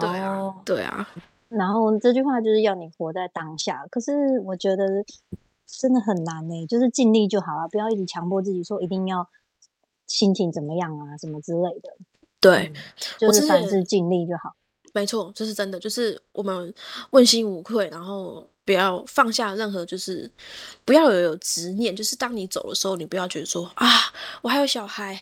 [0.00, 1.08] 对啊，哦对啊，
[1.48, 5.04] 然后这句话就是要你活在当下，可是我觉得
[5.80, 9.26] 真的很难呢、就是尽力就好了，不要一直强迫自己说一定要
[10.06, 11.90] 心情怎么样啊，什么之类的，
[12.40, 12.72] 对，
[13.18, 14.54] 就是凡事尽力就好。
[14.94, 16.74] 没错，这是真的，就是我们
[17.12, 20.30] 问心无愧，然后不要放下任何，就是
[20.84, 23.88] 不要有有执念，就是当你走的时候，你不要觉得说啊，
[24.42, 25.18] 我还有小孩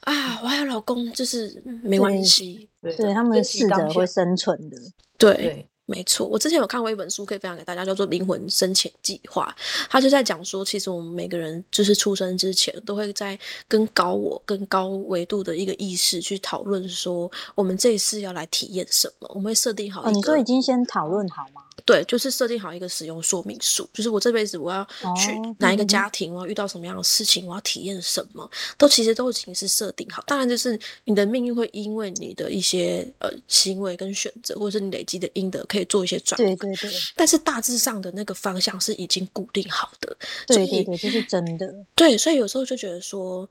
[0.00, 2.66] 啊，我还有老公，就是没关系。
[2.80, 4.78] 对对他们珍惜试着会生存的。
[5.18, 9.52] 对，对，没错，我之前有看过一本书，可以分享给大家，叫做《灵魂深潜计划》。
[9.90, 13.36] 他就在讲说，其实我们每个人就是出生之前，都会在
[13.66, 19.28] 跟高我、跟高维度的一个意识去讨论说，我们这一次要来体验什么。
[19.30, 21.62] 我们会设定好哦，一个，你说已经先讨论好吗？
[21.86, 24.86] 对，就是设定好一个使用说明书，就是我这辈子我要
[25.16, 30.22] 去哦哪一个嗯家庭，我要遇到什么样的事情，我要体验什么，都其实都已经是设定好。
[30.26, 36.46] 当然，就是你的命运会因为你的一些呃行为跟选择，或者是你累积的阴德，可以做一些转换。
[36.46, 40.16] 对对对但是大致上的那个方向是已经固定好的，
[40.48, 41.74] 所以对对对，这是真的。
[41.94, 43.48] 对，所以有时候就觉得说，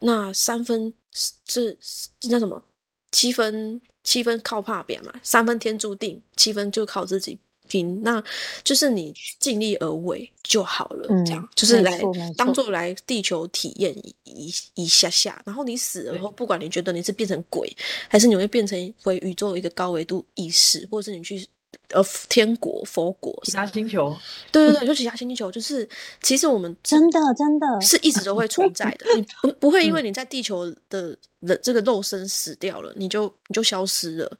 [0.00, 2.62] 那三分是是那什么，
[3.10, 8.02] 七分七分靠怕别嘛，三分天注定，七分就靠自己拼。
[8.02, 8.22] 那
[8.64, 12.00] 就是你尽力而为就好了，嗯这样就是来
[12.36, 15.40] 当做来地球体验一一一下下。
[15.46, 17.74] 然后你死了后，不管你觉得你是变成鬼，
[18.08, 21.46] 还是你会变成回宇宙一个高维度意识，或者是你去。
[21.88, 24.16] 呃，天国、佛国，其他星球，
[24.50, 25.88] 对对对，就其他星球，就是
[26.22, 34.38] 其实我们真的真的是一直都会存在的， 你不不会因嗯为你在地球的人这个肉身死掉了，你就你就消失了。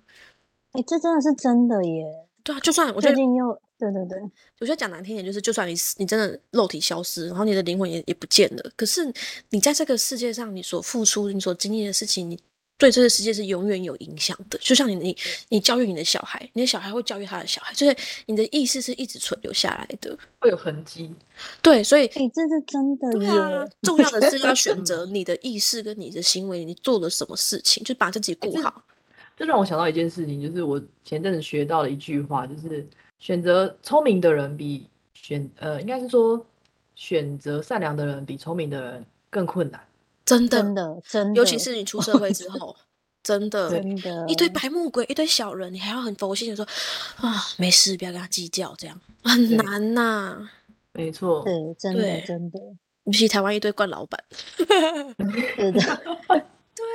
[0.72, 2.05] 哎、这真的是真的耶！
[2.43, 4.18] 对啊，就算我觉得，最近又对对对，
[4.61, 9.12] 我觉得讲难听点，就是就算你死，你真的肉体消失，然后你的灵魂也也不见了，可是
[9.51, 12.39] 你在这个世界上，你所付出、你所经历的事情，你
[12.83, 14.59] 对这个世界是永远有影响的。
[14.61, 15.16] 就像你你
[15.51, 20.18] 你教育你的小孩，你的小孩会教育他的小孩，就是你的意识是一直存留下来的。
[20.41, 21.14] 会有痕迹。
[21.62, 28.83] 对，所以哎、这是真的对啊！，重要的是要 选择你的意识跟你的行为，你做了什么事情，就把自己顾这好。
[29.37, 32.85] 这让我想到一件事情，就是我前阵子学到了一句话，就是
[33.20, 36.45] 选择聪明的人比选呃，应该是说
[36.97, 39.80] 选择善良的人比聪明的人更困难。
[40.25, 42.75] 真的，真的真的，尤其是你出社会之后，
[43.23, 46.66] 真的，真的一堆白目鬼，一堆小人，你还要很佛系的说
[47.16, 50.49] 啊，没事，不要跟他计较，这样很对难呐、
[50.93, 52.59] 没错，对，真的真的，
[53.05, 54.23] 尤其台湾一堆惯老板，
[54.57, 55.81] 对的，
[56.29, 56.39] 对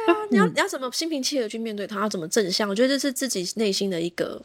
[0.08, 2.70] 啊，你要嗯你要怎么心平气和去面对他，要怎么正向？
[2.70, 4.42] 我觉得这是自己内心的一个，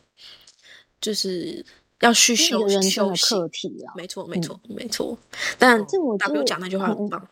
[1.01, 1.65] 就是
[2.01, 3.49] 要去修个人生的修行课。
[3.49, 5.17] 题啊，没错，没错，没错。
[5.59, 7.29] 但这我 W 得讲那句话很嗯棒，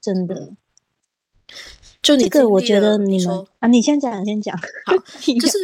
[0.00, 0.52] 真的。
[2.02, 4.56] 就你这个我觉得你们说啊，你先讲，你先讲。
[4.84, 4.96] 好
[5.40, 5.58] 就是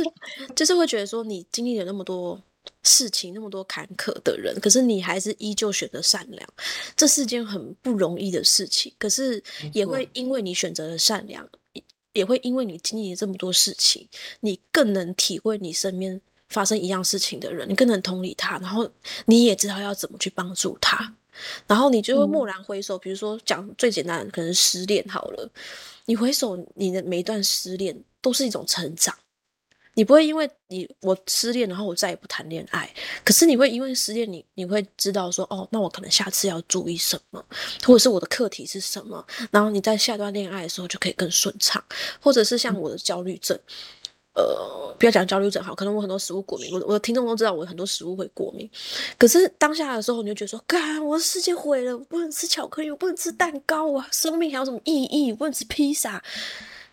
[0.57, 2.41] 就是会觉得说，你经历了那么多
[2.83, 6.49] 事情，那么多坎坷的人，可是你还是依旧选择善良，
[6.97, 8.93] 这是件很不容易的事情。
[8.99, 9.41] 可是
[9.73, 14.09] 也会因为你选择了善良，也也会因为你经历了这么多事情，
[14.41, 18.91] 你更能体会你身边发生一样事情的人，你更能同理他，然后
[19.27, 21.15] 你也知道要怎么去帮助他。
[21.67, 22.31] 然后你就会嗯。
[22.31, 25.51] 蓦然回首，比如说讲最简单的，可能失恋好了，
[26.07, 29.15] 你回首你的每一段失恋都是一种成长。
[29.95, 32.91] 你不会因为你我失恋，然后我再也不谈恋爱，
[33.23, 37.45] 可是你会因为失恋，你你会知道说，哦，那我可能下次要注意什么，
[37.85, 41.85] 或者是我的课题是什么，然后你在下段恋爱的时候就可以更顺畅，
[42.23, 43.59] 或者是像我的焦虑症，
[44.35, 48.69] 呃，不要讲焦虑症好，可能我很多食物过敏，我的我的听众都知道我很多食物会过敏，
[49.19, 55.33] 可是当下的时候，你就觉得说，干，我的世界毁了，我不能吃巧克力，我不能吃蛋糕啊，生命还有什么意义？
[55.33, 56.23] 我不能吃披萨。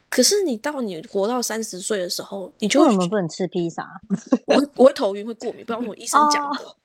[0.10, 3.88] 可是你到你活到三十岁的时候，你就为什么不能吃披萨？
[4.48, 6.76] 我我会头晕，会过敏，不知道为什么医生讲的，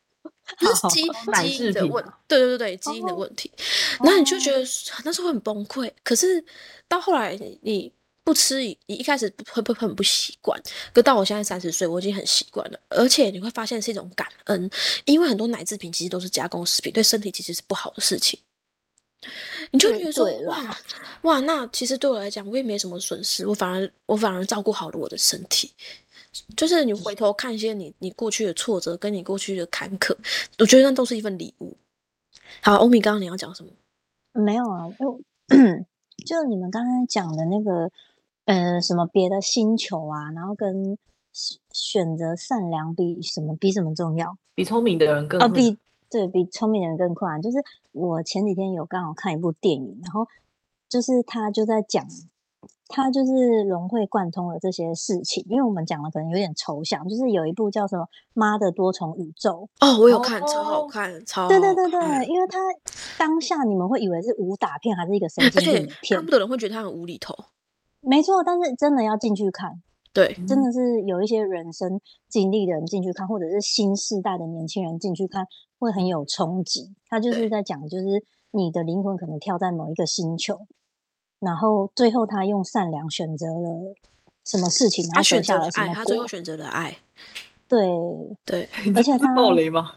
[0.61, 3.51] 就是基奶基因的问对对对对，基因的问题。
[4.03, 4.59] 然后你就觉得
[5.05, 6.45] 那时候很崩溃，可是
[6.87, 7.93] 到后来你你
[8.25, 10.61] 不吃，你一开始会不很不习惯，
[10.93, 14.71] 可到我现在三十岁，我已经很习惯了，而且你会发现是一种感恩，
[15.05, 18.41] 因为很多奶制品其实都是加工食品，对身体其实是不好的事情。
[19.71, 20.79] 你就觉得说哇
[21.23, 25.71] 哇，那其实对我来讲，我也没什么损失，我反而我反而照顾好了我的身体。
[26.57, 30.17] 就是你回头看一些你你过去的挫折，跟你过去的坎坷，
[30.59, 31.77] 我觉得那都是一份礼物。
[32.61, 33.71] 好，欧米，刚刚你要讲什么？
[34.33, 35.21] 没有啊，就
[36.27, 37.91] 就你们刚才讲的那个，
[38.47, 40.99] 呃，什么别的星球啊，然后跟
[41.33, 45.49] 选选择善良比什么比什么重要比聪明的人更啊？
[45.49, 45.79] 比
[46.11, 47.41] 对比聪明的人更困难。
[47.43, 47.59] 就是
[47.93, 50.29] 我前几天有刚好看一部电影，然后
[50.89, 52.07] 就是他就在讲，
[52.87, 55.45] 他就是融会贯通了这些事情。
[55.49, 62.59] 因为我们讲的可能有点抽象，就是有一部叫什么《妈的多重宇宙》，哦，我有看，超好哦看，超对对对对，因为他
[63.19, 67.35] 当下你们会以为是武打片还是一个神经病片看，不的人会觉得他很无厘头。
[68.07, 69.83] 没错，但是真的要进去看，
[70.13, 75.47] 对，真的是有一些人生经历的人进去看，或者是新世代的年轻人进去看，
[75.79, 76.95] 会很有冲击。
[77.09, 80.67] 他就是在讲，就是你的灵魂可能跳在某一个星球，
[81.41, 83.95] 然后最后他用善良选择了
[84.45, 85.95] 什么事情，然他后选下了什么果。
[85.95, 86.97] 他最后选择了爱。
[87.67, 87.89] 对，
[88.45, 89.93] 对，而且 他暴雷吗？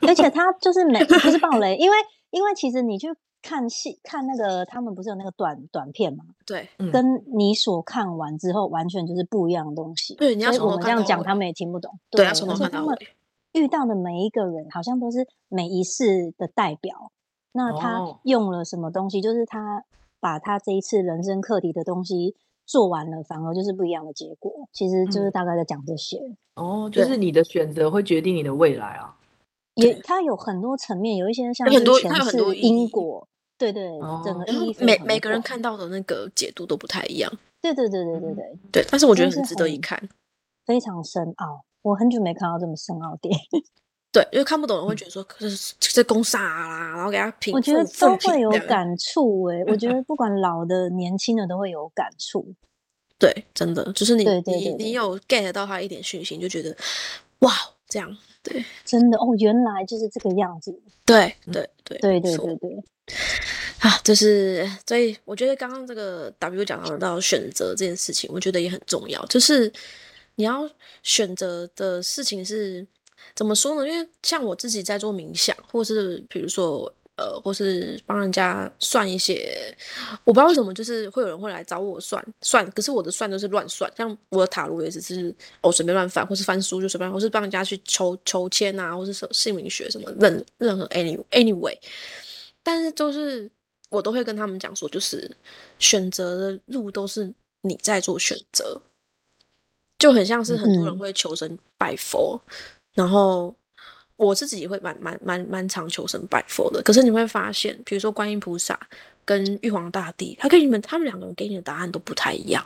[0.00, 1.96] 而且他就是每 不是暴雷，因为
[2.30, 3.08] 因为其实你去
[3.44, 7.04] 看戏看那个他们不是有那个短短片嘛，对，嗯跟
[7.36, 10.14] 你所看完之后完全就是不一样的东西。
[10.14, 11.92] 对你要我们这样讲他们也听不懂。
[12.10, 12.86] 对，他们看到。
[13.52, 17.12] 遇到的每一个人好像都是每一世的代表。
[17.52, 19.20] 那他哦用了什么东西？
[19.20, 19.84] 就是他
[20.18, 22.34] 把他这一次人生课题的东西
[22.66, 24.50] 做完了，反而就是不一样的结果。
[24.72, 26.18] 其实就是嗯大概在讲这些。
[26.56, 29.14] 哦，就是你的选择会决定你的未来啊。
[29.74, 33.82] 也它有很多层面，有一些像有很多是前世它有很多因果，对对，
[34.24, 37.32] 整个哦意义非每每个人看到的那个解读都不太一样。
[37.60, 40.08] 对对对对对对，对，但是我觉得很值得一看。
[40.66, 41.64] 非常深奥。
[41.82, 43.64] 我很久没看到这么深奥的电影，
[44.10, 48.50] 对，因为看不懂的人会觉得说，可是这攻杀啦，然后给他评，我觉得都会有。
[48.66, 52.54] 感触诶、我觉得不管老的、年轻的都会有感触。
[53.18, 56.74] 对，真的就是你你你有 get 到他一点讯息，你就觉得
[57.40, 57.52] 哇，
[57.86, 58.64] 这样对。
[58.84, 60.78] 真的哦，原来就是这个样子。
[61.04, 62.84] 对对对对对对对，
[63.80, 69.70] 啊，就是所以我觉得刚刚这个 W 讲到到选择这件事情，我觉得也很重要，就是
[70.36, 70.70] 你要
[71.02, 72.86] 选择的事情是
[73.34, 73.86] 怎么说呢？
[73.86, 79.76] 因为像我自己在做冥想，或是比如说呃，或是帮人家算一些，
[80.24, 91.78] 我不知道为什么，就是会有人会来找我算算，可是我的算都是乱算，像我的塔罗也只是哦随便乱翻，或是翻书就随便，或是帮人家去抽抽签啊，或是什么姓名学什么任任何 any anyway，
[92.62, 93.48] 但是就是
[93.90, 95.30] 我都会跟他们讲说，就是
[95.78, 98.82] 选择的路都是你在做选择，
[99.98, 100.98] 就很像是很多人嗯。
[100.98, 102.40] 会求神拜佛，
[102.92, 103.54] 然后
[104.16, 106.82] 我自己也会蛮蛮蛮蛮常求神拜佛的。
[106.82, 108.78] 可是你会发现，比如说观音菩萨
[109.24, 112.64] 跟玉皇大帝，他跟你们他们两个人给你的答案都不太一样。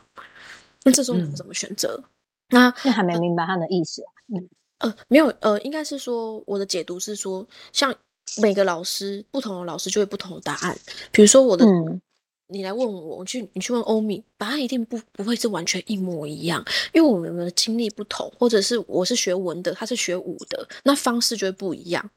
[0.85, 2.03] 那这时候你嗯怎么选择？
[2.51, 4.11] 那还没明白他的意思啊。
[4.35, 7.93] 嗯呃，没有，呃，应该是说我的解读是说，像
[8.41, 10.79] 每个老师不同的老师就会不同的答案。
[11.11, 12.01] 比如说我的，嗯
[12.49, 22.11] 你来问我，我去你去问欧米，答案一定不不会是完全一模一样，因为我们的经历不同，或者是我是学文的，他是学武的，那方式就会不一样。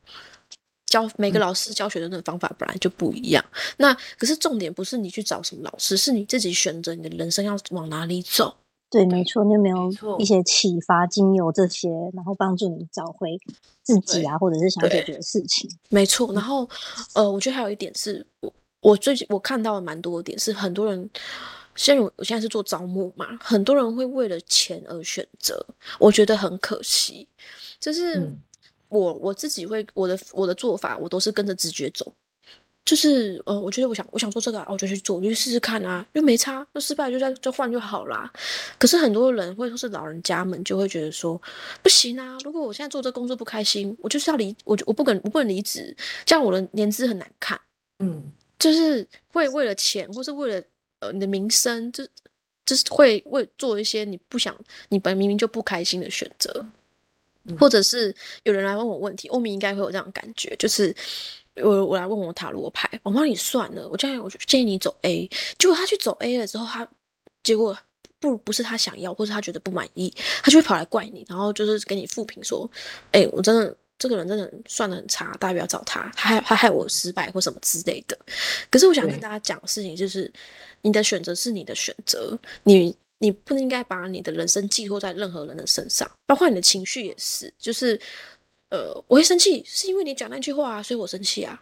[0.88, 3.44] 教每个老师教学生的那种方法本来就不一样。
[3.78, 8.56] 那可是重点不是你去找什么老师，是你自己选择你的人生要往哪里走。
[8.90, 13.30] 对，没错，你有没有一些启发、精油这些，然后帮助你找回
[13.84, 15.70] 自己啊，或者是想解决的事情？
[15.90, 16.70] 没错，然后
[17.14, 21.10] 呃，我觉得还有一点是我我最近我看到的蛮多的点是，很多人
[21.76, 25.66] 像我我现在是做招募嘛，很多人会为了钱而选择，
[26.00, 27.28] 我觉得很可惜。
[27.80, 28.38] 就是嗯
[28.90, 32.14] 我我自己会我的我的做法，我都是跟着直觉走。
[32.84, 38.30] 就是呃，我觉得我想我想做这个、啊，我就去做，我就去试试看啊，又没差，又失败就再就换就好啦。
[38.80, 41.40] 可是很多人或者说是老人家们就会觉得说，
[41.84, 47.58] 不行啊，如果我现在做这工作不开心，我就是要离，我就我不肯我不能离职，这样我的年资很难看。
[48.00, 50.64] 嗯就是会为了钱，或是为了
[50.99, 52.07] 呃你的名声，就
[52.64, 54.55] 就是会为做一些你不想，
[54.89, 56.64] 你本明明就不开心的选择，
[57.45, 57.57] 嗯。
[57.57, 60.95] 或者是有人来问我问题，欧米应该会有这样的感觉，就是
[61.55, 66.88] 我我来问我塔罗牌，我帮你算了，我建议我就建议你走 A，结果他去走 A 了之后，他
[67.43, 67.76] 结果
[68.20, 72.70] 不不是他想要，或是他觉得不满意，他就会跑来怪你，然后就是给你复评说，
[73.12, 78.18] 哎、我真的这个人真的算的很差，大家不要找他，他害他害我失败或什么之类的。
[78.72, 80.32] 可是我想跟大家讲的事情就是，
[80.82, 88.02] 你的选择是你的选择，你你不应该把你的人生寄托在任何人的身上，包括你的情绪也是，就是
[88.70, 91.62] 呃，我会生气是因为你讲那句话啊，所以我生气啊。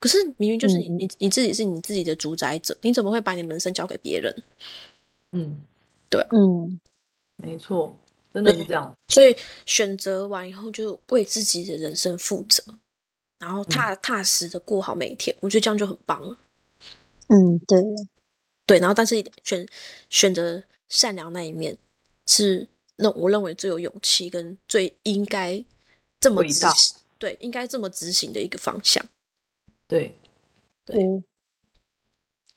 [0.00, 4.34] 可是明明就是你你你自己是你自己的主宰者，你怎么会把你的人生交给别人？
[5.30, 5.60] 嗯，
[6.08, 6.80] 对嗯，
[7.36, 7.96] 没错，
[8.32, 8.94] 真的是这样。
[9.08, 12.62] 所以选择完以后，就为自己的人生负责，
[13.38, 16.38] 然后踏踏实的过好每一天，我觉得这样就很棒了。
[17.28, 17.80] 嗯，对，
[18.66, 19.66] 对，然后但是选
[20.08, 21.76] 选择善良那一面，
[22.26, 22.66] 是
[22.96, 25.64] 那我认为最有勇气跟最应该
[26.18, 29.04] 这么执行，对，应该这么执行的一个方向，
[29.86, 30.14] 对，
[30.84, 31.22] 对对，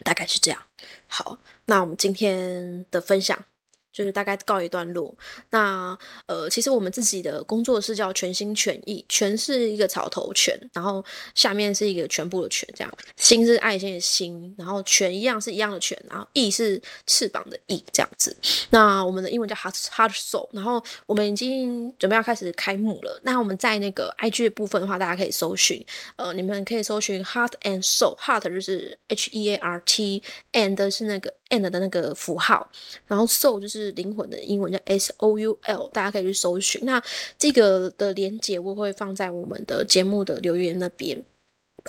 [0.03, 0.61] 大概是这样。
[1.07, 3.45] 好，那我们今天的分享
[3.94, 5.16] 就是大概告一段落。
[5.52, 18.36] 那呃，其实我们自己的工作室叫全心全意，全是一个草头全，然后下面是一个全部的全，这样心是爱心的心，然后全一样是一样的全，然后翼是翅膀的翼，这样子。
[18.72, 23.20] 那我们的英文叫 heart heart soul，然后我们已经准备要开始开幕了。
[23.24, 25.86] 那我们在那个 IG 的部分的话，大家可以搜寻，
[26.16, 32.70] 呃，你们可以搜寻 heart and soul，heart 就是 H E A R T，and 是那个 and 的那个符号，
[33.08, 36.86] 然后 soul 就是是灵魂的英文叫 S O U L，大家可以去搜寻。
[36.86, 37.02] 那
[37.38, 41.24] 这个的连接我会放在我们的节目的留言那边。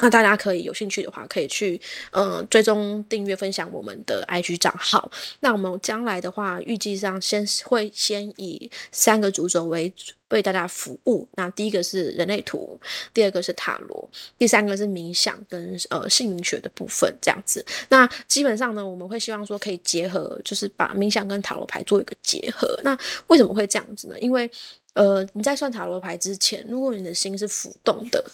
[0.00, 1.80] 那大家可以有兴趣的话，可以去
[2.10, 5.10] 嗯追踪、订阅、分享我们的 IG 账号。
[5.40, 9.92] 那我们将来的话，预计上先会先以三个主轴为
[10.30, 11.28] 为大家服务。
[11.34, 12.76] 那第一个是人类图，
[13.12, 17.64] 第二个是塔罗，第三个是冥想跟呃姓名学的部分这样子。
[17.88, 22.76] 那基本上呢，我们会希望说可以结合，就是把冥想跟塔罗牌做一个结合。
[22.82, 24.18] 那为什么会这样子呢？
[24.18, 24.50] 因为
[24.94, 28.24] 呃你在算塔罗牌之前，如果你的心是浮动的。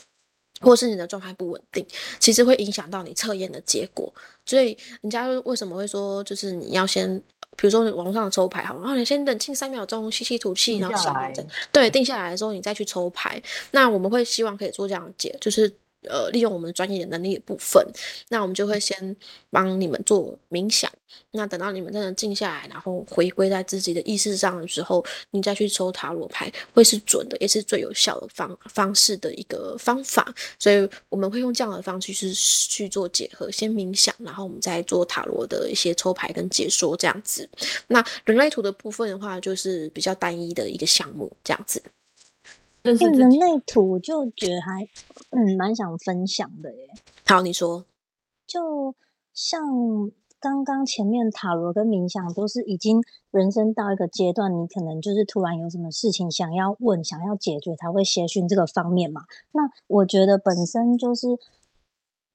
[0.61, 1.85] 或是你的状态不稳定，
[2.19, 4.13] 其实会影响到你测验的结果。
[4.47, 7.21] 所以人家为什么会说，就是你要先，
[7.57, 11.15] 比如说网络上的抽牌，好，然后你先冷静三秒钟，吸吸吐气，然后想
[11.73, 13.43] 对，定下来的时候你再去抽牌。
[13.71, 15.73] 那我们会希望可以做这样解，就是。
[16.09, 17.87] 呃，利用我们专业的能力的部分，
[18.29, 19.15] 那我们就会先
[19.51, 20.91] 帮你们做冥想。
[21.33, 30.33] 那等到你们真的静下来，然后回归在自己的意识上的时候，你再去抽塔罗牌，会是准的，也是最有效的方方式的一个方法。
[30.59, 37.49] 所以我们会用这样的方式去去做结合，先冥想，然后我们再做塔罗的一些抽牌跟解说这样子。
[37.89, 41.83] 那人类图的部分的话，就是比较单一的一个项目这样子。
[42.83, 44.89] 人类图就觉得还
[45.31, 46.89] 嗯蛮想分享的耶。
[47.27, 47.85] 好，你说，
[48.47, 48.95] 就
[49.35, 50.11] 像
[50.41, 59.23] 刚刚前面塔罗跟冥想都是已经人生到一个阶段，你可能就是突然有什么事情想要问、想要解决，才会协寻这个方面嘛。
[59.53, 61.29] 那我觉得本身就是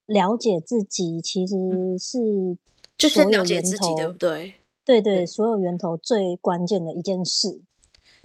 [0.06, 2.58] 了解自己，其实是
[2.98, 4.54] 就是了解自己，对不对？
[4.86, 7.62] 对对，所有源头最关键的一件事。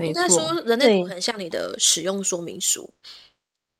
[0.08, 2.90] 应该说，人类图很像你的使用说明书。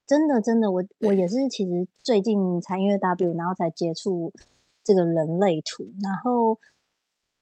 [0.06, 4.32] 真的，真的，我我也是，其实最近才因为 W，然后才接触
[4.82, 5.84] 这个人类图。
[6.02, 6.58] 然后，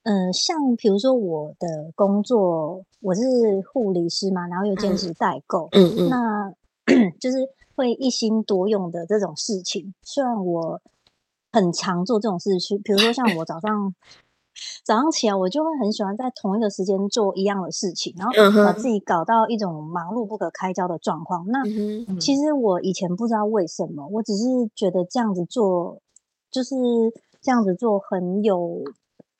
[0.03, 3.23] 嗯，像比如说我的工作，我是
[3.73, 6.53] 护理师嘛，然后又兼职代购，嗯嗯，那
[7.19, 7.39] 就是
[7.75, 9.95] 会一心多用的这种事情。
[10.03, 10.81] 虽然我
[11.51, 13.95] 很常做这种事情，比如说像我早上。
[14.85, 18.33] 早上起来，我就会很喜欢在同一个时间做一样的事情，然后
[18.65, 21.47] 把自己搞到一种忙碌不可开交的状况。
[21.49, 21.63] 那
[22.19, 24.45] 其实我以前不知道为什么，我只是
[24.75, 26.01] 觉得这样子做
[26.51, 26.75] 就是
[27.41, 28.83] 这样子做很有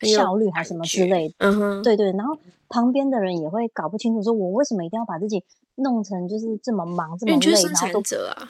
[0.01, 1.35] 效率，还是什么之类的。
[1.39, 2.13] 嗯哼，对对。
[2.13, 2.37] 然后
[2.69, 5.43] 旁边的人也会搞不清楚，说我为什么一定要把自己
[5.77, 8.49] 弄成就是这么忙这么累，然后都啊。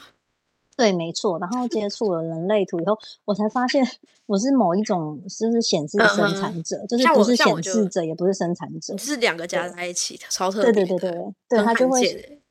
[0.79, 1.37] 对，没错。
[1.39, 3.85] 然后接触了人类图以后，我才发现
[4.27, 10.71] 我是某一种，就是显示生产者，就是不是显示者，也不是生产者，是两个加在一起，超特别。
[10.71, 12.41] 对对对对对，他就会。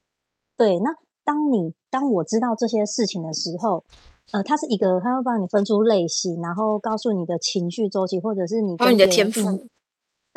[0.59, 0.91] 对，那
[1.25, 3.83] 当你当我知道这些事情的时候，
[4.33, 9.67] 呃，它是一个，它会帮你分出类型，然后告诉你的情绪周期，或者是你跟你的天赋。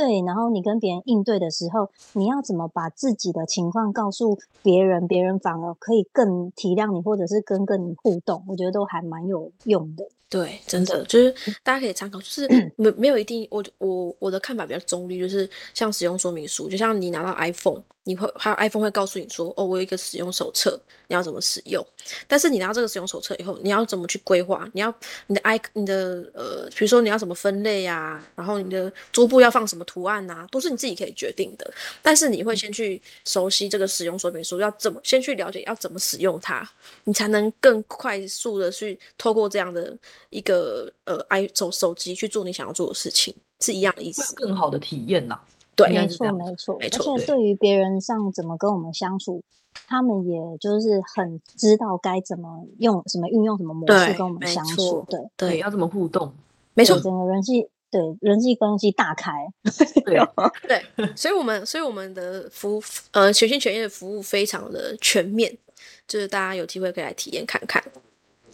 [0.02, 10.08] 对，然后你跟别人应对的时候，你要怎么把自己的情况告诉别人，别人反而可以更体谅你，或者是跟跟你互动，我觉得都还蛮有用的。
[10.32, 11.29] 对，真的就是
[11.61, 20.79] 大家可以参考，就是没没有一定，我我我的看法比较中立，就是像使用说明书，就像你拿到 iPhone，你会还有 iPhone 会告诉你说，哦，我有一个使用手册，
[21.09, 21.86] 你要怎么使用。
[22.29, 24.65] 但是你拿到这个使用手册以后，你要怎么去规划？
[24.71, 24.93] 你要
[25.27, 31.69] 你的 i 你的呃，比如说你要怎么分类呀，然后你的桌布要放什么图案呐，都是你自己可以决定的。
[32.01, 36.65] 但是你会先去熟悉这个使用说明书，要怎么先去了解要怎么使用它，
[37.03, 39.93] 你才能更快速的去透过这样的。
[40.32, 45.39] 一个呃，i 手手机去做你想要做的事情是一样的意思，更好的体验呐。
[45.75, 47.13] 对，没错，没错，没错。
[47.13, 49.43] 而且对于别人上怎么跟我们相处，
[49.88, 55.06] 他们也就是很知道该怎么用什么运用什么模式跟我们相处。
[55.10, 56.34] 对对，要怎么互动？
[56.73, 59.31] 没错，整个人际对人际关系大开。
[60.06, 60.27] 对 啊，
[60.68, 60.81] 对，
[61.15, 62.81] 所以我们所以我们的服务
[63.11, 65.57] 呃全心全意的服务非常的全面，
[66.07, 67.84] 就是大家有机会可以来体验看看。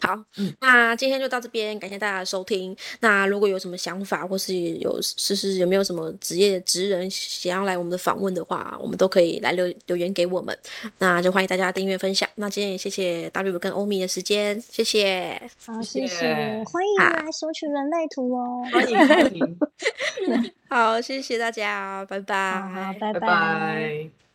[0.02, 2.76] 好，嗯那今天就到这边，感谢大家的收听。
[3.00, 10.58] 那如果有什么想法，或是有是是有没有什么职业职人想要来我们的访问的话，我们都可以来留留言给我们。
[11.00, 12.28] 那就欢迎大家订阅分享。
[12.36, 15.42] 那今天也谢谢 W 跟欧米的时间，谢谢。
[15.66, 18.64] 好，谢谢谢，欢迎好来索取人类图哦。
[18.72, 19.58] 欢迎欢迎，
[20.70, 24.27] 好，谢谢大家，拜拜拜拜。